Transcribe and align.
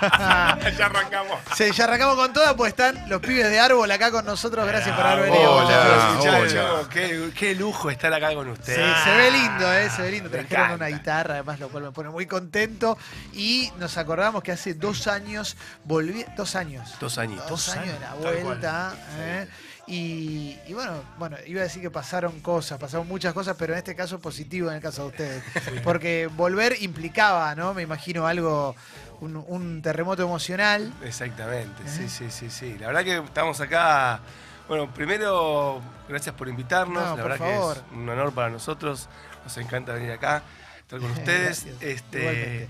ya 0.78 0.86
arrancamos. 0.86 1.38
Sí, 1.54 1.70
ya 1.72 1.84
arrancamos 1.84 2.16
con 2.16 2.32
todas, 2.32 2.54
pues 2.54 2.70
están 2.70 3.08
los 3.08 3.20
pibes 3.20 3.48
de 3.50 3.60
árbol 3.60 3.90
acá 3.90 4.10
con 4.10 4.24
nosotros. 4.24 4.66
Gracias 4.66 4.96
por 4.96 5.06
haber 5.06 5.30
venido. 5.30 5.52
Hola, 5.52 6.16
hola. 6.20 6.88
Qué, 6.90 7.30
qué 7.36 7.54
lujo 7.54 7.90
estar 7.90 8.12
acá 8.12 8.34
con 8.34 8.46
Sí, 8.46 8.52
ustedes. 8.52 8.96
se 9.04 9.16
ve 9.16 9.30
lindo, 9.30 9.72
¿eh? 9.72 9.90
Se 9.90 10.02
ve 10.02 10.10
lindo. 10.12 10.30
Me 10.30 10.38
Trajeron 10.38 10.64
encanta. 10.64 10.84
una 10.86 10.96
guitarra, 10.96 11.34
además, 11.34 11.60
lo 11.60 11.68
cual 11.68 11.84
me 11.84 11.92
pone 11.92 12.10
muy 12.10 12.26
contento. 12.26 12.96
Y 13.32 13.70
nos 13.78 13.96
acordamos 13.98 14.42
que 14.42 14.52
hace 14.52 14.74
dos 14.74 15.06
años 15.06 15.56
volví. 15.84 16.24
Dos 16.36 16.56
años. 16.56 16.94
Dos 17.00 17.18
añitos. 17.18 17.48
Dos 17.48 17.68
años 17.70 17.94
de 17.94 18.00
la 18.00 18.08
Tal 18.14 18.42
vuelta. 18.42 18.94
¿eh? 19.18 19.48
Y, 19.90 20.56
y 20.68 20.72
bueno, 20.72 21.02
bueno, 21.18 21.36
iba 21.46 21.60
a 21.60 21.64
decir 21.64 21.82
que 21.82 21.90
pasaron 21.90 22.38
cosas, 22.40 22.78
pasaron 22.78 23.08
muchas 23.08 23.34
cosas, 23.34 23.56
pero 23.58 23.72
en 23.72 23.78
este 23.78 23.96
caso 23.96 24.20
positivo 24.20 24.68
en 24.70 24.76
el 24.76 24.80
caso 24.80 25.02
de 25.02 25.08
ustedes. 25.08 25.42
Porque 25.84 26.28
volver 26.28 26.76
implicaba, 26.80 27.56
¿no? 27.56 27.74
Me 27.74 27.82
imagino 27.82 28.24
algo, 28.24 28.76
un, 29.20 29.44
un 29.48 29.82
terremoto 29.82 30.22
emocional. 30.22 30.92
Exactamente, 31.04 31.82
¿Eh? 31.82 31.88
sí, 31.88 32.08
sí, 32.08 32.30
sí, 32.30 32.50
sí. 32.50 32.76
La 32.78 32.86
verdad 32.86 33.02
que 33.02 33.16
estamos 33.18 33.60
acá. 33.60 34.20
Bueno, 34.68 34.94
primero, 34.94 35.80
gracias 36.08 36.36
por 36.36 36.48
invitarnos. 36.48 37.02
No, 37.02 37.16
la 37.16 37.22
por 37.22 37.30
verdad 37.32 37.38
favor. 37.38 37.74
que 37.74 37.80
es 37.80 37.92
un 37.92 38.08
honor 38.08 38.32
para 38.32 38.48
nosotros. 38.48 39.08
Nos 39.42 39.56
encanta 39.56 39.92
venir 39.94 40.12
acá, 40.12 40.44
estar 40.78 41.00
con 41.00 41.10
ustedes. 41.18 41.64
Gracias. 41.64 41.82
este, 41.82 42.18
Igualmente. 42.20 42.68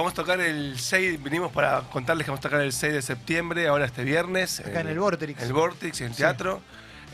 Vamos 0.00 0.12
a 0.12 0.16
tocar 0.16 0.40
el 0.40 0.78
6, 0.78 1.22
venimos 1.22 1.52
para 1.52 1.80
contarles 1.82 2.24
que 2.24 2.30
vamos 2.30 2.40
a 2.44 2.48
tocar 2.48 2.60
el 2.60 2.72
6 2.72 2.92
de 2.92 3.02
septiembre, 3.02 3.68
ahora 3.68 3.84
este 3.84 4.02
viernes. 4.04 4.60
Acá 4.60 4.80
en 4.80 4.88
el 4.88 4.98
Vorterix. 4.98 5.42
El 5.42 5.52
Vortex, 5.52 6.00
en 6.00 6.06
el 6.08 6.12
Sí. 6.14 6.18
teatro. 6.18 6.60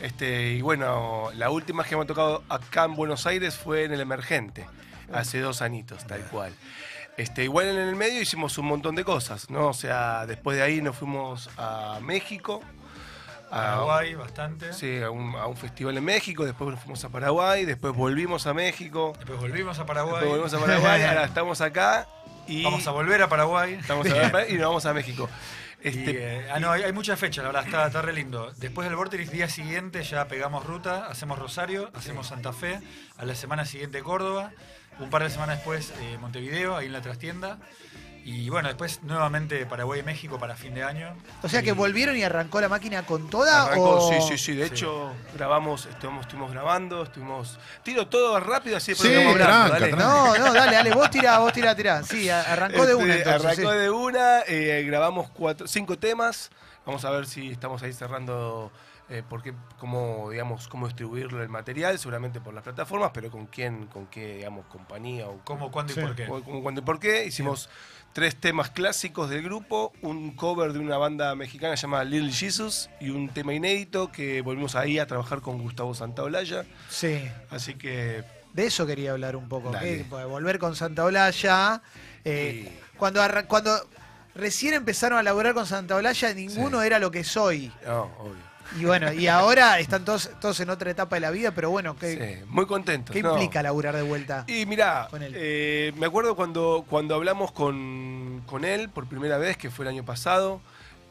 Este, 0.01 0.51
y 0.53 0.61
bueno, 0.61 1.29
la 1.35 1.49
última 1.49 1.83
que 1.83 1.95
hemos 1.95 2.05
tocado 2.07 2.43
acá 2.49 2.83
en 2.85 2.95
Buenos 2.95 3.25
Aires 3.25 3.55
fue 3.57 3.83
en 3.85 3.93
el 3.93 4.01
Emergente, 4.01 4.67
hace 5.11 5.39
dos 5.39 5.61
añitos, 5.61 6.05
tal 6.05 6.21
cual. 6.25 6.53
Este, 7.17 7.43
igual 7.43 7.65
en 7.67 7.77
el 7.79 7.95
medio 7.95 8.21
hicimos 8.21 8.57
un 8.59 8.67
montón 8.67 8.93
de 8.95 9.03
cosas, 9.03 9.49
¿no? 9.49 9.69
O 9.69 9.73
sea, 9.73 10.25
después 10.27 10.55
de 10.55 10.63
ahí 10.63 10.81
nos 10.81 10.95
fuimos 10.95 11.49
a 11.57 11.99
México. 12.01 12.61
a- 13.49 13.49
Paraguay, 13.49 14.13
bastante. 14.13 14.73
Sí, 14.73 15.01
a 15.01 15.09
un, 15.09 15.33
a 15.35 15.47
un 15.47 15.55
festival 15.55 15.97
en 15.97 16.03
México, 16.03 16.43
después 16.45 16.69
nos 16.69 16.79
fuimos 16.81 17.03
a 17.05 17.09
Paraguay, 17.09 17.63
después 17.63 17.93
volvimos 17.95 18.45
a 18.45 18.53
México, 18.53 19.13
Después 19.17 19.39
volvimos 19.39 19.79
a 19.79 19.85
Paraguay. 19.85 20.15
después 20.19 20.29
volvimos 20.29 20.53
a 20.53 20.59
Paraguay, 20.59 21.01
ahora 21.07 21.23
estamos 21.23 21.61
acá 21.61 22.07
y 22.47 22.63
Vamos 22.63 22.87
a 22.87 22.91
volver 22.91 23.21
a 23.21 23.29
Paraguay. 23.29 23.73
estamos 23.75 24.07
a- 24.09 24.47
y 24.47 24.53
nos 24.53 24.67
vamos 24.67 24.85
a 24.85 24.93
México. 24.93 25.29
Y, 25.83 25.89
Este, 25.89 26.37
eh, 26.39 26.47
ah, 26.51 26.59
no, 26.59 26.71
hay, 26.71 26.81
hay 26.81 26.91
muchas 26.91 27.19
fechas, 27.19 27.43
la 27.43 27.49
verdad, 27.51 27.65
está, 27.67 27.85
está 27.85 28.01
re 28.01 28.11
lindo. 28.11 28.51
Después 28.57 28.87
del 28.87 28.95
Vortex, 28.97 29.29
día 29.31 29.47
siguiente 29.47 30.03
ya 30.03 30.27
pegamos 30.27 30.65
ruta, 30.65 31.05
hacemos 31.05 31.37
Rosario, 31.37 31.91
hacemos 31.93 32.27
Santa 32.27 32.51
Fe, 32.51 32.79
a 33.15 33.25
la 33.25 33.35
semana 33.35 33.63
siguiente 33.63 34.01
Córdoba, 34.01 34.51
un 34.99 35.11
par 35.11 35.21
de 35.21 35.29
semanas 35.29 35.57
después 35.57 35.93
eh, 36.01 36.17
Montevideo, 36.19 36.75
ahí 36.75 36.87
en 36.87 36.93
la 36.93 37.01
trastienda. 37.01 37.59
Y 38.29 38.49
bueno, 38.49 38.67
después 38.67 39.01
nuevamente 39.03 39.65
Paraguay 39.65 40.01
y 40.01 40.03
México 40.03 40.37
para 40.37 40.57
fin 40.57 40.73
de 40.73 40.83
año. 40.83 41.15
O 41.43 41.47
sea 41.47 41.61
que 41.63 41.69
Y- 41.69 41.71
volvieron 41.71 42.17
y 42.17 42.23
arrancó 42.23 42.59
la 42.59 42.67
máquina 42.67 43.05
con 43.05 43.29
toda. 43.29 43.63
Arrancó, 43.67 44.05
o... 44.05 44.09
sí, 44.11 44.15
sí, 44.27 44.37
sí. 44.37 44.53
De 44.53 44.67
Sí. 44.67 44.73
hecho, 44.73 45.13
grabamos, 45.33 45.85
estuvimos, 45.85 46.23
estuvimos 46.25 46.51
grabando, 46.51 47.03
estuvimos. 47.03 47.57
Tiro 47.83 48.07
todo 48.09 48.37
rápido, 48.41 48.75
así 48.75 48.93
Sí, 48.95 49.07
después 49.07 49.37
dale. 49.39 49.79
tranca. 49.79 49.95
No, 49.95 50.37
no, 50.37 50.53
dale, 50.53 50.75
dale, 50.75 50.91
vos 50.93 51.09
tirá, 51.09 51.39
vos 51.39 51.53
tirá, 51.53 51.73
tirá. 51.73 52.03
Sí, 52.03 52.29
arrancó 52.29 52.85
de 52.85 52.91
Este, 52.91 53.03
una 53.05 53.15
entonces. 53.15 53.45
Arrancó 53.45 53.71
sí. 53.71 53.77
de 53.77 53.89
una, 53.91 54.39
eh, 54.41 54.83
grabamos 54.85 55.29
cuatro, 55.29 55.65
cinco 55.65 55.97
temas. 55.97 56.49
Vamos 56.85 57.05
a 57.05 57.11
ver 57.11 57.27
si 57.27 57.49
estamos 57.51 57.81
ahí 57.81 57.93
cerrando 57.93 58.73
eh, 59.09 59.23
por 59.27 59.41
qué, 59.41 59.53
cómo, 59.79 60.29
digamos, 60.31 60.67
cómo 60.67 60.87
distribuirlo 60.87 61.41
el 61.41 61.49
material, 61.49 61.97
seguramente 61.97 62.41
por 62.41 62.53
las 62.53 62.63
plataformas, 62.63 63.11
pero 63.13 63.31
con 63.31 63.45
quién, 63.47 63.87
con 63.87 64.07
qué, 64.07 64.37
digamos, 64.37 64.65
compañía 64.65 65.27
o 65.27 65.39
¿Cómo, 65.45 65.71
cuándo 65.71 65.93
Sí. 65.93 65.99
y 65.99 66.03
por 66.03 66.15
qué? 66.15 66.25
cómo, 66.27 66.61
cuándo 66.61 66.81
y 66.81 66.83
por 66.83 66.99
qué. 66.99 67.25
Hicimos 67.25 67.69
tres 68.13 68.35
temas 68.35 68.69
clásicos 68.71 69.29
del 69.29 69.43
grupo, 69.43 69.93
un 70.01 70.35
cover 70.35 70.73
de 70.73 70.79
una 70.79 70.97
banda 70.97 71.35
mexicana 71.35 71.75
llamada 71.75 72.03
Little 72.03 72.31
Jesus 72.33 72.89
y 72.99 73.09
un 73.11 73.29
tema 73.29 73.53
inédito 73.53 74.11
que 74.11 74.41
volvimos 74.41 74.75
ahí 74.75 74.99
a 74.99 75.05
trabajar 75.07 75.39
con 75.41 75.61
Gustavo 75.61 75.93
Santaolalla. 75.93 76.65
Sí, 76.89 77.29
Así 77.49 77.75
que 77.75 78.23
de 78.53 78.65
eso 78.65 78.85
quería 78.87 79.11
hablar 79.11 79.35
un 79.35 79.47
poco. 79.47 79.71
Pues, 79.71 80.09
volver 80.27 80.57
con 80.59 80.75
Santa 80.75 81.05
Olalla. 81.05 81.81
eh, 82.25 82.77
cuando, 82.97 83.21
cuando 83.47 83.71
recién 84.33 84.73
empezaron 84.73 85.19
a 85.19 85.23
laburar 85.23 85.53
con 85.53 85.65
Santa 85.67 85.95
Olalla, 85.95 86.33
ninguno 86.33 86.81
era 86.81 86.97
lo 86.99 87.11
que 87.11 87.23
soy. 87.23 87.71
no, 87.85 88.03
obvio. 88.19 88.46
Y 88.79 88.85
bueno, 88.85 89.13
y 89.13 89.27
ahora 89.27 89.79
están 89.79 90.03
todos, 90.03 90.29
todos 90.41 90.59
en 90.59 90.69
otra 90.69 90.91
etapa 90.91 91.15
de 91.15 91.21
la 91.21 91.31
vida, 91.31 91.51
pero 91.51 91.69
bueno, 91.69 91.95
¿qué, 91.95 92.39
Sí, 92.41 92.45
muy 92.49 92.65
contentos. 92.65 93.13
¿qué 93.13 93.23
¿no? 93.23 93.31
implica 93.31 93.63
laburar 93.63 93.95
de 93.95 94.01
vuelta? 94.01 94.43
Y 94.47 94.65
mirá, 94.65 95.07
Con 95.09 95.23
él? 95.23 95.33
eh, 95.35 95.93
me 95.97 96.05
acuerdo 96.05 96.35
cuando, 96.35 96.85
cuando 96.89 97.15
hablamos 97.15 97.51
con, 97.51 98.43
con 98.45 98.65
él 98.65 98.89
por 98.89 99.07
primera 99.07 99.37
vez, 99.37 99.57
que 99.57 99.69
fue 99.69 99.85
el 99.85 99.89
año 99.89 100.03
pasado, 100.03 100.61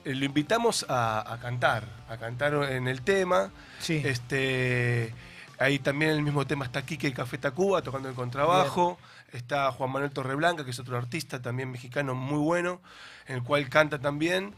eh, 0.04 0.14
lo 0.14 0.24
invitamos 0.24 0.84
a, 0.88 1.32
a 1.32 1.38
cantar, 1.40 1.84
a 2.08 2.16
cantar 2.18 2.54
en 2.70 2.88
el 2.88 3.02
tema. 3.02 3.50
Sí. 3.80 4.02
Este, 4.04 5.12
ahí 5.58 5.78
también 5.78 6.10
en 6.12 6.18
el 6.18 6.22
mismo 6.22 6.46
tema 6.46 6.64
está 6.64 6.82
Quique 6.82 7.06
el 7.06 7.14
Café 7.14 7.38
Tacuba 7.38 7.82
tocando 7.82 8.08
el 8.08 8.14
contrabajo. 8.14 8.98
Está 9.32 9.72
Juan 9.72 9.90
Manuel 9.90 10.12
Torreblanca, 10.12 10.64
que 10.64 10.70
es 10.70 10.78
otro 10.78 10.96
artista 10.96 11.42
también 11.42 11.70
mexicano 11.70 12.14
muy 12.14 12.38
bueno, 12.38 12.80
en 13.26 13.36
el 13.36 13.42
cual 13.42 13.68
canta 13.68 13.98
también. 13.98 14.54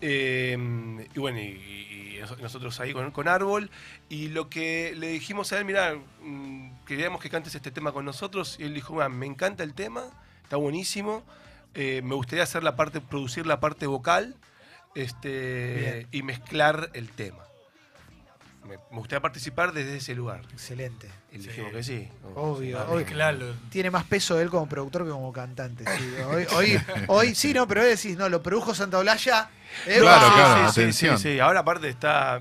Eh, 0.00 0.56
y 1.14 1.18
bueno, 1.18 1.38
y, 1.38 1.42
y- 1.42 2.16
y 2.16 2.20
nos- 2.20 2.38
nosotros 2.40 2.78
ahí 2.80 2.92
con, 2.92 3.10
con 3.10 3.28
Árbol. 3.28 3.70
Y 4.08 4.28
lo 4.28 4.48
que 4.48 4.94
le 4.96 5.08
dijimos 5.08 5.52
a 5.52 5.58
él, 5.58 5.64
mirá, 5.64 5.94
mm, 6.22 6.84
queríamos 6.86 7.20
que 7.20 7.30
cantes 7.30 7.54
este 7.54 7.70
tema 7.70 7.92
con 7.92 8.04
nosotros. 8.04 8.56
Y 8.58 8.64
él 8.64 8.74
dijo, 8.74 8.94
"Mirá, 8.94 9.08
me 9.08 9.26
encanta 9.26 9.62
el 9.62 9.74
tema, 9.74 10.04
está 10.42 10.56
buenísimo. 10.56 11.22
eh, 11.74 12.02
me 12.02 12.16
gustaría 12.16 12.42
hacer 12.42 12.64
la 12.64 12.74
parte, 12.74 13.00
producir 13.00 13.46
la 13.46 13.60
parte 13.60 13.86
vocal 13.86 14.34
este, 14.96 16.06
y 16.10 16.22
mezclar 16.22 16.90
el 16.94 17.10
tema. 17.10 17.44
Me, 18.64 18.76
me 18.90 18.98
gustaría 18.98 19.20
participar 19.20 19.72
desde 19.72 19.96
ese 19.96 20.14
lugar. 20.14 20.42
Excelente. 20.52 21.08
Y 21.32 21.38
le 21.38 21.48
dijimos 21.48 21.72
que 21.72 21.82
sí. 21.82 22.08
Obvio. 22.34 22.78
Claro. 23.06 23.54
Tiene 23.70 23.90
más 23.90 24.04
peso 24.04 24.40
él 24.40 24.48
como 24.50 24.68
productor 24.68 25.04
que 25.04 25.10
como 25.10 25.32
cantante. 25.32 25.84
sí. 25.96 26.14
Hoy, 26.30 26.46
hoy, 26.54 26.80
hoy 27.08 27.34
sí, 27.34 27.52
no, 27.54 27.66
pero 27.66 27.82
hoy 27.82 27.88
decís, 27.88 28.16
no, 28.16 28.28
lo 28.28 28.42
produjo 28.42 28.74
Santa 28.74 28.98
Olalla. 28.98 29.50
eh, 29.86 29.98
Claro, 30.00 30.26
va. 30.26 30.34
claro, 30.34 30.72
sí, 30.72 30.80
atención. 30.80 31.18
Sí, 31.18 31.32
sí, 31.34 31.40
ahora 31.40 31.60
aparte 31.60 31.88
está. 31.88 32.40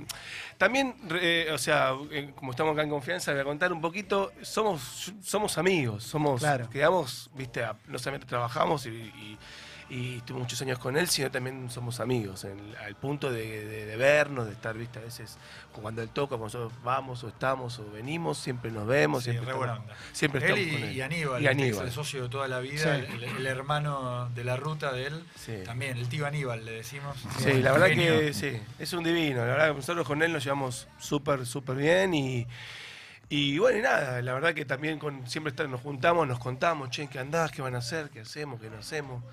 También, 0.57 0.93
eh, 1.21 1.49
o 1.53 1.57
sea, 1.57 1.93
eh, 2.11 2.31
como 2.35 2.51
estamos 2.51 2.73
acá 2.73 2.83
en 2.83 2.89
confianza, 2.89 3.31
voy 3.31 3.39
a 3.41 3.45
contar 3.45 3.71
un 3.71 3.79
poquito. 3.79 4.33
Somos, 4.41 5.13
somos 5.23 5.57
amigos, 5.57 6.03
somos. 6.03 6.41
Claro. 6.41 6.69
Quedamos, 6.69 7.29
viste, 7.33 7.63
a- 7.63 7.77
no 7.87 7.97
solamente 7.97 8.27
trabajamos 8.27 8.85
y, 8.85 8.89
y, 8.89 9.37
y 9.89 10.17
estuve 10.17 10.37
muchos 10.39 10.61
años 10.61 10.77
con 10.77 10.95
él, 10.97 11.07
sino 11.07 11.31
también 11.31 11.69
somos 11.71 11.99
amigos, 11.99 12.43
en- 12.45 12.75
al 12.85 12.95
punto 12.95 13.31
de, 13.31 13.65
de- 13.65 13.85
de 13.87 13.95
vernos, 13.97 14.45
de 14.45 14.53
estar, 14.53 14.77
viste, 14.77 14.99
a 14.99 15.01
veces 15.01 15.37
cuando 15.71 16.01
él 16.03 16.09
toca, 16.09 16.37
cuando 16.37 16.45
nosotros 16.59 16.73
vamos 16.83 17.23
o 17.23 17.27
estamos 17.29 17.79
o 17.79 17.89
venimos, 17.91 18.37
siempre 18.37 18.69
nos 18.69 18.85
vemos, 18.85 19.23
Sí, 19.23 19.31
siempre, 19.31 19.53
re 19.53 19.59
estamos, 19.59 19.85
siempre 20.13 20.45
Él 20.45 20.51
estamos 20.51 20.67
y, 20.67 20.71
con 20.79 20.83
él. 20.89 20.95
y 20.97 21.01
Aníbal, 21.01 21.41
Y 21.41 21.47
Aníbal. 21.47 21.85
el 21.87 21.91
socio 21.91 22.23
de 22.23 22.29
toda 22.29 22.47
la 22.47 22.59
vida, 22.59 22.97
Sí. 22.99 23.05
el, 23.15 23.23
el 23.23 23.47
hermano 23.47 24.29
de 24.35 24.43
la 24.43 24.57
ruta 24.57 24.91
de 24.91 25.07
él. 25.07 25.23
Sí. 25.35 25.53
También, 25.65 25.97
el 25.97 26.07
tío 26.07 26.25
Aníbal, 26.27 26.65
le 26.65 26.71
decimos. 26.73 27.17
Sí, 27.39 27.53
la 27.53 27.71
verdad 27.71 27.87
Genio. 27.87 28.19
que 28.19 28.33
sí, 28.33 28.59
es 28.77 28.93
un 28.93 29.03
divino. 29.03 29.39
La 29.39 29.45
verdad 29.53 29.67
que 29.69 29.73
nosotros 29.75 30.05
con 30.05 30.21
él 30.21 30.31
nos 30.33 30.43
llevamos 30.43 30.87
súper, 30.99 31.45
súper 31.47 31.77
bien 31.77 32.13
y, 32.13 32.45
y 33.29 33.57
bueno, 33.57 33.79
y 33.79 33.81
nada, 33.81 34.21
la 34.21 34.33
verdad 34.33 34.53
que 34.53 34.65
también 34.65 34.99
con, 34.99 35.27
siempre 35.27 35.67
nos 35.67 35.81
juntamos, 35.81 36.27
nos 36.27 36.39
contamos, 36.39 36.89
che, 36.89 37.07
¿qué 37.07 37.19
andás? 37.19 37.51
¿Qué 37.51 37.61
van 37.61 37.75
a 37.75 37.79
hacer? 37.79 38.09
¿Qué 38.09 38.19
hacemos? 38.21 38.59
¿Qué 38.61 38.69
no 38.69 38.77
hacemos? 38.77 39.23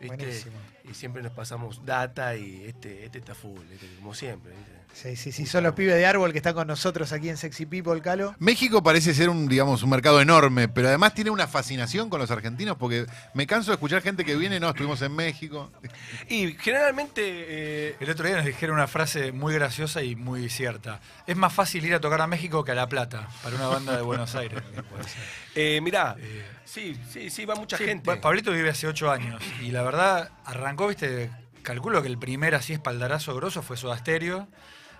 ¿Viste? 0.00 0.16
Buenísimo. 0.16 0.58
Y 0.90 0.94
siempre 0.94 1.22
nos 1.22 1.32
pasamos 1.32 1.84
data 1.84 2.34
y 2.36 2.64
este, 2.66 3.04
este 3.04 3.18
está 3.18 3.34
full, 3.34 3.60
este, 3.72 3.86
como 3.96 4.14
siempre. 4.14 4.52
¿viste? 4.52 4.78
Sí, 4.94 5.16
sí, 5.16 5.32
sí, 5.32 5.44
son 5.46 5.64
los 5.64 5.74
pibes 5.74 5.94
de 5.94 6.06
árbol 6.06 6.32
que 6.32 6.38
están 6.38 6.54
con 6.54 6.66
nosotros 6.66 7.12
aquí 7.12 7.28
en 7.28 7.36
Sexy 7.36 7.66
People, 7.66 8.00
Calo. 8.00 8.34
México 8.38 8.82
parece 8.82 9.12
ser 9.14 9.28
un, 9.28 9.46
digamos, 9.46 9.82
un 9.82 9.90
mercado 9.90 10.20
enorme, 10.20 10.66
pero 10.66 10.88
además 10.88 11.12
tiene 11.14 11.30
una 11.30 11.46
fascinación 11.46 12.08
con 12.08 12.18
los 12.20 12.30
argentinos 12.30 12.76
porque 12.78 13.06
me 13.34 13.46
canso 13.46 13.70
de 13.70 13.74
escuchar 13.74 14.00
gente 14.02 14.24
que 14.24 14.34
viene, 14.34 14.58
no, 14.58 14.70
estuvimos 14.70 15.00
en 15.02 15.14
México. 15.14 15.70
Y 16.30 16.54
generalmente, 16.54 17.20
eh, 17.24 17.96
El 18.00 18.10
otro 18.10 18.26
día 18.26 18.36
nos 18.36 18.46
dijeron 18.46 18.76
una 18.76 18.86
frase 18.88 19.30
muy 19.30 19.52
graciosa 19.54 20.02
y 20.02 20.16
muy 20.16 20.48
cierta. 20.48 21.00
Es 21.26 21.36
más 21.36 21.52
fácil 21.52 21.84
ir 21.84 21.94
a 21.94 22.00
tocar 22.00 22.20
a 22.22 22.26
México 22.26 22.64
que 22.64 22.72
a 22.72 22.74
La 22.74 22.88
Plata, 22.88 23.28
para 23.42 23.56
una 23.56 23.66
banda 23.68 23.94
de 23.96 24.02
Buenos 24.02 24.34
Aires. 24.34 24.60
Puede 24.90 25.04
ser. 25.04 25.22
eh, 25.54 25.80
mirá, 25.82 26.16
Eh, 26.18 26.44
sí, 26.64 26.98
sí, 27.10 27.28
sí, 27.30 27.44
va 27.44 27.54
mucha 27.56 27.76
Sí, 27.76 27.84
gente. 27.84 28.04
Pa- 28.06 28.20
Pablito 28.20 28.50
vive 28.52 28.70
hace 28.70 28.86
ocho 28.86 29.10
años 29.10 29.42
y 29.62 29.70
la 29.70 29.82
verdad 29.82 30.30
arrancó, 30.44 30.77
viste, 30.86 31.30
calculo 31.62 32.00
que 32.02 32.08
el 32.08 32.18
primer 32.18 32.54
así 32.54 32.72
espaldarazo 32.72 33.34
grosso 33.34 33.62
fue 33.62 33.76
Soda 33.76 33.98
Stereo 33.98 34.46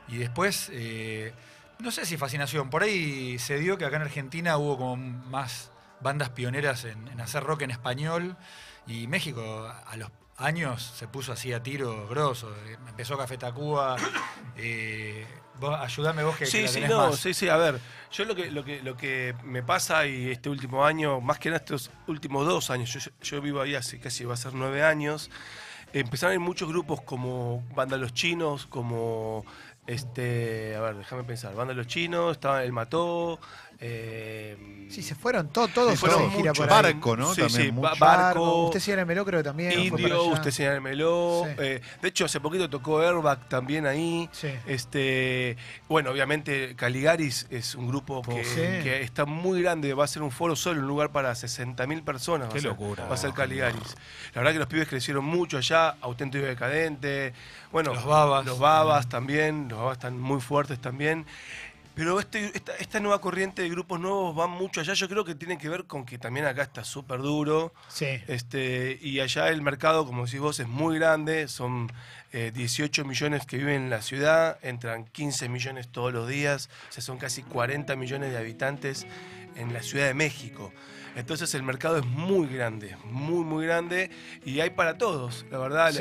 y 0.09 0.17
después, 0.17 0.71
eh, 0.73 1.33
no 1.79 1.91
sé 1.93 2.05
si 2.07 2.17
fascinación, 2.17 2.71
por 2.71 2.83
ahí 2.83 3.39
se 3.39 3.59
dio 3.59 3.79
que 3.79 3.85
acá 3.85 3.97
en 3.97 4.03
Argentina 4.03 4.57
hubo 4.57 4.77
como 4.77 4.97
más 4.97 5.71
bandas 6.01 6.31
pioneras 6.31 6.85
en, 6.85 7.07
en 7.09 7.21
hacer 7.21 7.45
rock 7.45 7.63
en 7.63 7.71
español 7.71 8.37
y 8.87 9.07
México 9.07 9.71
a 9.87 9.97
los 9.97 10.11
años 10.37 10.95
se 10.97 11.09
puso 11.09 11.33
así 11.33 11.53
a 11.53 11.63
tiro 11.63 12.07
grosso, 12.09 12.55
eh, 12.67 12.77
empezó 12.89 13.19
Café 13.19 13.37
Tacuba, 13.37 13.97
eh, 14.57 15.27
vos, 15.59 15.79
ayudame 15.79 16.23
vos 16.23 16.37
que, 16.37 16.45
que 16.45 16.51
Sí, 16.51 16.65
tenés 16.73 16.89
no, 16.91 17.09
más. 17.09 17.17
sí, 17.17 17.35
sí, 17.35 17.49
a 17.49 17.57
ver, 17.57 17.81
yo 18.13 18.25
lo 18.25 18.35
que, 18.37 18.51
lo 18.51 18.65
que, 18.65 18.81
lo 18.83 18.97
que 18.97 19.35
me 19.43 19.63
pasa 19.65 20.07
y 20.07 20.31
este 20.31 20.49
último 20.49 20.85
año, 20.85 21.21
más 21.21 21.39
que 21.41 21.49
en 21.49 21.57
estos 21.57 21.91
últimos 22.07 22.47
dos 22.47 22.71
años, 22.71 22.93
yo, 22.93 23.11
yo 23.21 23.41
vivo 23.43 23.61
ahí 23.61 23.75
hace 23.75 23.99
casi 23.99 24.25
va 24.25 24.35
a 24.35 24.37
ser 24.37 24.55
nueve 24.55 24.85
años, 24.85 25.29
empezaron 25.93 26.33
a 26.33 26.35
ir 26.35 26.41
muchos 26.41 26.69
grupos 26.69 27.01
como 27.03 27.65
Banda 27.75 27.97
Los 27.97 28.15
Chinos, 28.15 28.67
como 28.67 29.45
este, 29.87 30.77
a 30.77 30.81
ver, 30.81 30.97
déjame 30.97 31.25
pensar, 31.25 31.55
Banda 31.55 31.75
Los 31.75 31.87
Chinos, 31.87 32.33
estaba 32.33 32.63
El 32.63 32.73
Mató, 32.73 33.39
eh, 33.81 34.57
Sí, 34.91 35.03
se 35.03 35.15
fueron 35.15 35.51
to- 35.51 35.69
todos 35.69 35.91
Se 35.93 35.97
fueron 35.99 36.31
gira 36.31 36.51
muchos. 36.53 36.59
por 36.67 36.73
ahí. 36.73 36.83
Barco, 36.95 37.15
¿no? 37.15 37.35
Sí, 37.35 37.43
También 37.43 37.63
sí, 37.67 37.73
mucho. 37.73 37.83
ba- 37.91 37.95
Barco, 37.99 38.65
Usted 38.69 38.81
señala 38.81 39.05
Meló 39.05 39.23
creo 39.27 39.41
que 39.41 39.45
también. 39.45 39.79
Indio, 39.79 40.23
usted 40.25 40.51
señálmelo. 40.51 41.43
Sí. 41.45 41.55
Eh, 41.59 41.81
de 42.01 42.09
hecho, 42.09 42.25
hace 42.25 42.41
poquito 42.41 42.71
tocó 42.71 43.01
Airbag 43.01 43.51
también 43.51 43.87
ahí. 43.87 44.31
Sí. 44.33 44.49
Este, 44.67 45.59
bueno, 45.91 46.11
obviamente 46.11 46.75
Caligaris 46.75 47.47
es 47.51 47.75
un 47.75 47.87
grupo 47.87 48.23
que, 48.23 48.43
Sí. 48.45 48.57
que 48.83 49.03
está 49.03 49.27
muy 49.27 49.61
grande, 49.63 49.93
va 49.93 50.05
a 50.05 50.09
ser 50.09 50.23
un 50.23 50.31
foro 50.31 50.57
solo, 50.57 50.81
un 50.81 50.87
lugar 50.89 51.11
para 51.13 51.35
60.000 51.35 52.03
personas. 52.03 52.49
va 52.49 52.53
Qué 52.55 52.61
ser- 52.61 52.71
locura. 52.71 53.05
Va 53.07 53.15
a 53.15 53.19
ser 53.19 53.35
Caligaris. 53.35 53.95
La 54.35 54.41
verdad 54.41 54.53
que 54.55 54.59
los 54.61 54.69
pibes 54.69 54.89
crecieron 54.89 55.25
mucho 55.25 55.59
allá, 55.59 55.97
auténtico 56.01 56.45
y 56.45 56.49
decadente. 56.49 57.35
Bueno, 57.73 57.93
Los 57.93 58.07
Babas. 58.07 58.47
Los 58.47 58.59
babas 58.59 59.07
también, 59.11 59.69
los 59.69 59.79
babas 59.79 59.99
están 59.99 60.19
muy 60.19 60.41
fuertes 60.41 60.81
también. 60.81 61.27
Pero 61.99 62.21
este, 62.21 62.53
esta, 62.55 62.77
esta 62.77 63.01
nueva 63.01 63.21
corriente 63.21 63.61
de 63.61 63.69
grupos 63.69 63.99
nuevos 63.99 64.39
va 64.39 64.47
mucho 64.47 64.81
allá. 64.81 64.95
Yo 64.95 65.09
creo 65.09 65.25
que 65.25 65.35
tiene 65.35 65.59
que 65.59 65.69
ver 65.69 65.85
con 65.87 66.07
que 66.07 66.17
también 66.17 66.47
acá 66.47 66.63
está 66.63 66.85
súper 66.85 67.21
duro. 67.23 67.75
Sí. 67.89 68.07
Este, 68.29 69.01
y 69.03 69.19
allá 69.19 69.49
el 69.49 69.63
mercado, 69.63 70.07
como 70.07 70.25
decís 70.25 70.39
vos, 70.39 70.61
es 70.61 70.69
muy 70.69 70.97
grande. 70.97 71.49
Son 71.49 71.91
eh, 72.33 72.53
18 72.55 73.05
millones 73.05 73.47
que 73.47 73.57
viven 73.57 73.83
en 73.83 73.91
la 73.91 74.01
ciudad, 74.01 74.61
entran 74.63 75.07
15 75.07 75.49
millones 75.49 75.89
todos 75.89 76.13
los 76.13 76.29
días. 76.29 76.71
O 76.89 76.93
sea, 76.93 77.03
son 77.03 77.19
casi 77.19 77.43
40 77.43 77.97
millones 77.97 78.31
de 78.31 78.39
habitantes 78.39 79.05
en 79.57 79.73
la 79.73 79.83
Ciudad 79.83 80.07
de 80.07 80.15
México. 80.15 80.73
Entonces 81.17 81.53
el 81.55 81.65
mercado 81.65 81.97
es 81.97 82.07
muy 82.07 82.47
grande, 82.47 82.97
muy, 83.07 83.43
muy 83.43 83.67
grande. 83.67 84.09
Y 84.45 84.61
hay 84.61 84.71
para 84.71 84.99
todos. 84.99 85.47
La 85.51 85.59
verdad, 85.59 85.93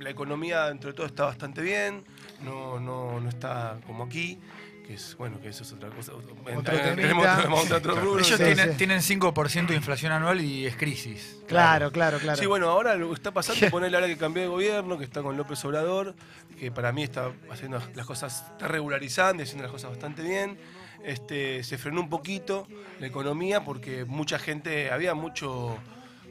la, 0.00 0.10
economía 0.10 0.66
dentro 0.66 0.90
de 0.90 0.96
todo 0.96 1.06
está 1.06 1.24
bastante 1.24 1.62
bien. 1.62 2.04
No, 2.44 2.78
no, 2.78 3.18
no 3.18 3.28
está 3.30 3.78
como 3.86 4.04
aquí. 4.04 4.38
Que 4.86 4.94
es, 4.94 5.16
bueno, 5.16 5.40
que 5.40 5.48
eso 5.48 5.64
es 5.64 5.72
otra 5.72 5.90
cosa. 5.90 6.12
Otro 6.14 6.32
Tenemos 6.44 6.64
temita. 6.64 7.36
tenemos 7.36 7.70
otro 7.70 7.94
rubro. 7.96 8.20
Ellos 8.20 8.38
Sí, 8.38 8.44
tienen, 8.44 8.70
sí. 8.72 8.76
tienen 8.76 8.98
5% 9.00 9.66
de 9.66 9.74
inflación 9.74 10.12
anual 10.12 10.40
y 10.40 10.64
es 10.66 10.76
crisis. 10.76 11.38
Claro, 11.48 11.90
claro, 11.90 12.18
claro. 12.18 12.38
Sí, 12.38 12.46
bueno, 12.46 12.68
ahora 12.68 12.94
lo 12.94 13.08
que 13.08 13.14
está 13.14 13.32
pasando, 13.32 13.68
ponerle 13.70 13.96
ahora 13.96 14.06
que 14.06 14.16
cambió 14.16 14.42
de 14.42 14.48
gobierno, 14.48 14.96
que 14.96 15.04
está 15.04 15.22
con 15.22 15.36
López 15.36 15.64
Obrador, 15.64 16.14
que 16.58 16.70
para 16.70 16.92
mí 16.92 17.02
está 17.02 17.32
haciendo 17.50 17.82
las 17.94 18.06
cosas, 18.06 18.44
está 18.52 18.68
regularizando 18.68 19.42
y 19.42 19.44
haciendo 19.44 19.64
las 19.64 19.72
cosas 19.72 19.90
bastante 19.90 20.22
bien. 20.22 20.56
Este, 21.04 21.62
se 21.64 21.78
frenó 21.78 22.00
un 22.00 22.08
poquito 22.08 22.66
la 23.00 23.06
economía 23.08 23.64
porque 23.64 24.04
mucha 24.04 24.38
gente, 24.38 24.90
había 24.90 25.14
mucho, 25.14 25.78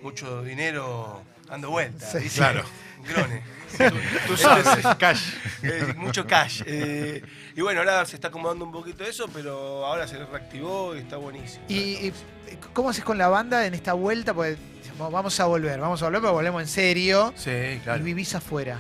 mucho 0.02 0.44
dinero 0.44 1.24
dando 1.48 1.70
vueltas. 1.70 2.12
Sí, 2.12 2.30
claro. 2.30 2.64
Grone. 3.08 3.42
Tú, 3.78 3.96
tú 4.28 4.38
sabes. 4.38 4.68
cash. 4.98 5.34
Eh, 5.62 5.94
mucho 5.98 6.26
cash. 6.26 6.64
Eh, 6.66 7.22
y 7.56 7.62
bueno, 7.62 7.82
ahora 7.82 8.06
se 8.06 8.16
está 8.16 8.30
acomodando 8.30 8.64
un 8.66 8.72
poquito 8.72 9.04
eso, 9.04 9.28
pero 9.34 9.86
ahora 9.86 10.08
se 10.08 10.18
reactivó 10.26 10.96
y 10.96 11.00
está 11.00 11.18
buenísimo. 11.18 11.66
¿Y, 11.68 11.74
y 12.08 12.14
cómo 12.74 12.90
haces 12.90 13.04
con 13.04 13.18
la 13.18 13.28
banda 13.28 13.66
en 13.66 13.74
esta 13.74 13.94
vuelta? 13.94 14.34
Pues 14.34 14.58
vamos 14.98 15.40
a 15.40 15.46
volver, 15.46 15.80
vamos 15.80 16.02
a 16.02 16.06
volver, 16.06 16.22
pero 16.22 16.34
volvemos 16.34 16.62
en 16.62 16.68
serio. 16.68 17.34
Sí, 17.36 17.80
claro. 17.84 18.00
Y 18.00 18.04
vivís 18.04 18.34
afuera. 18.34 18.78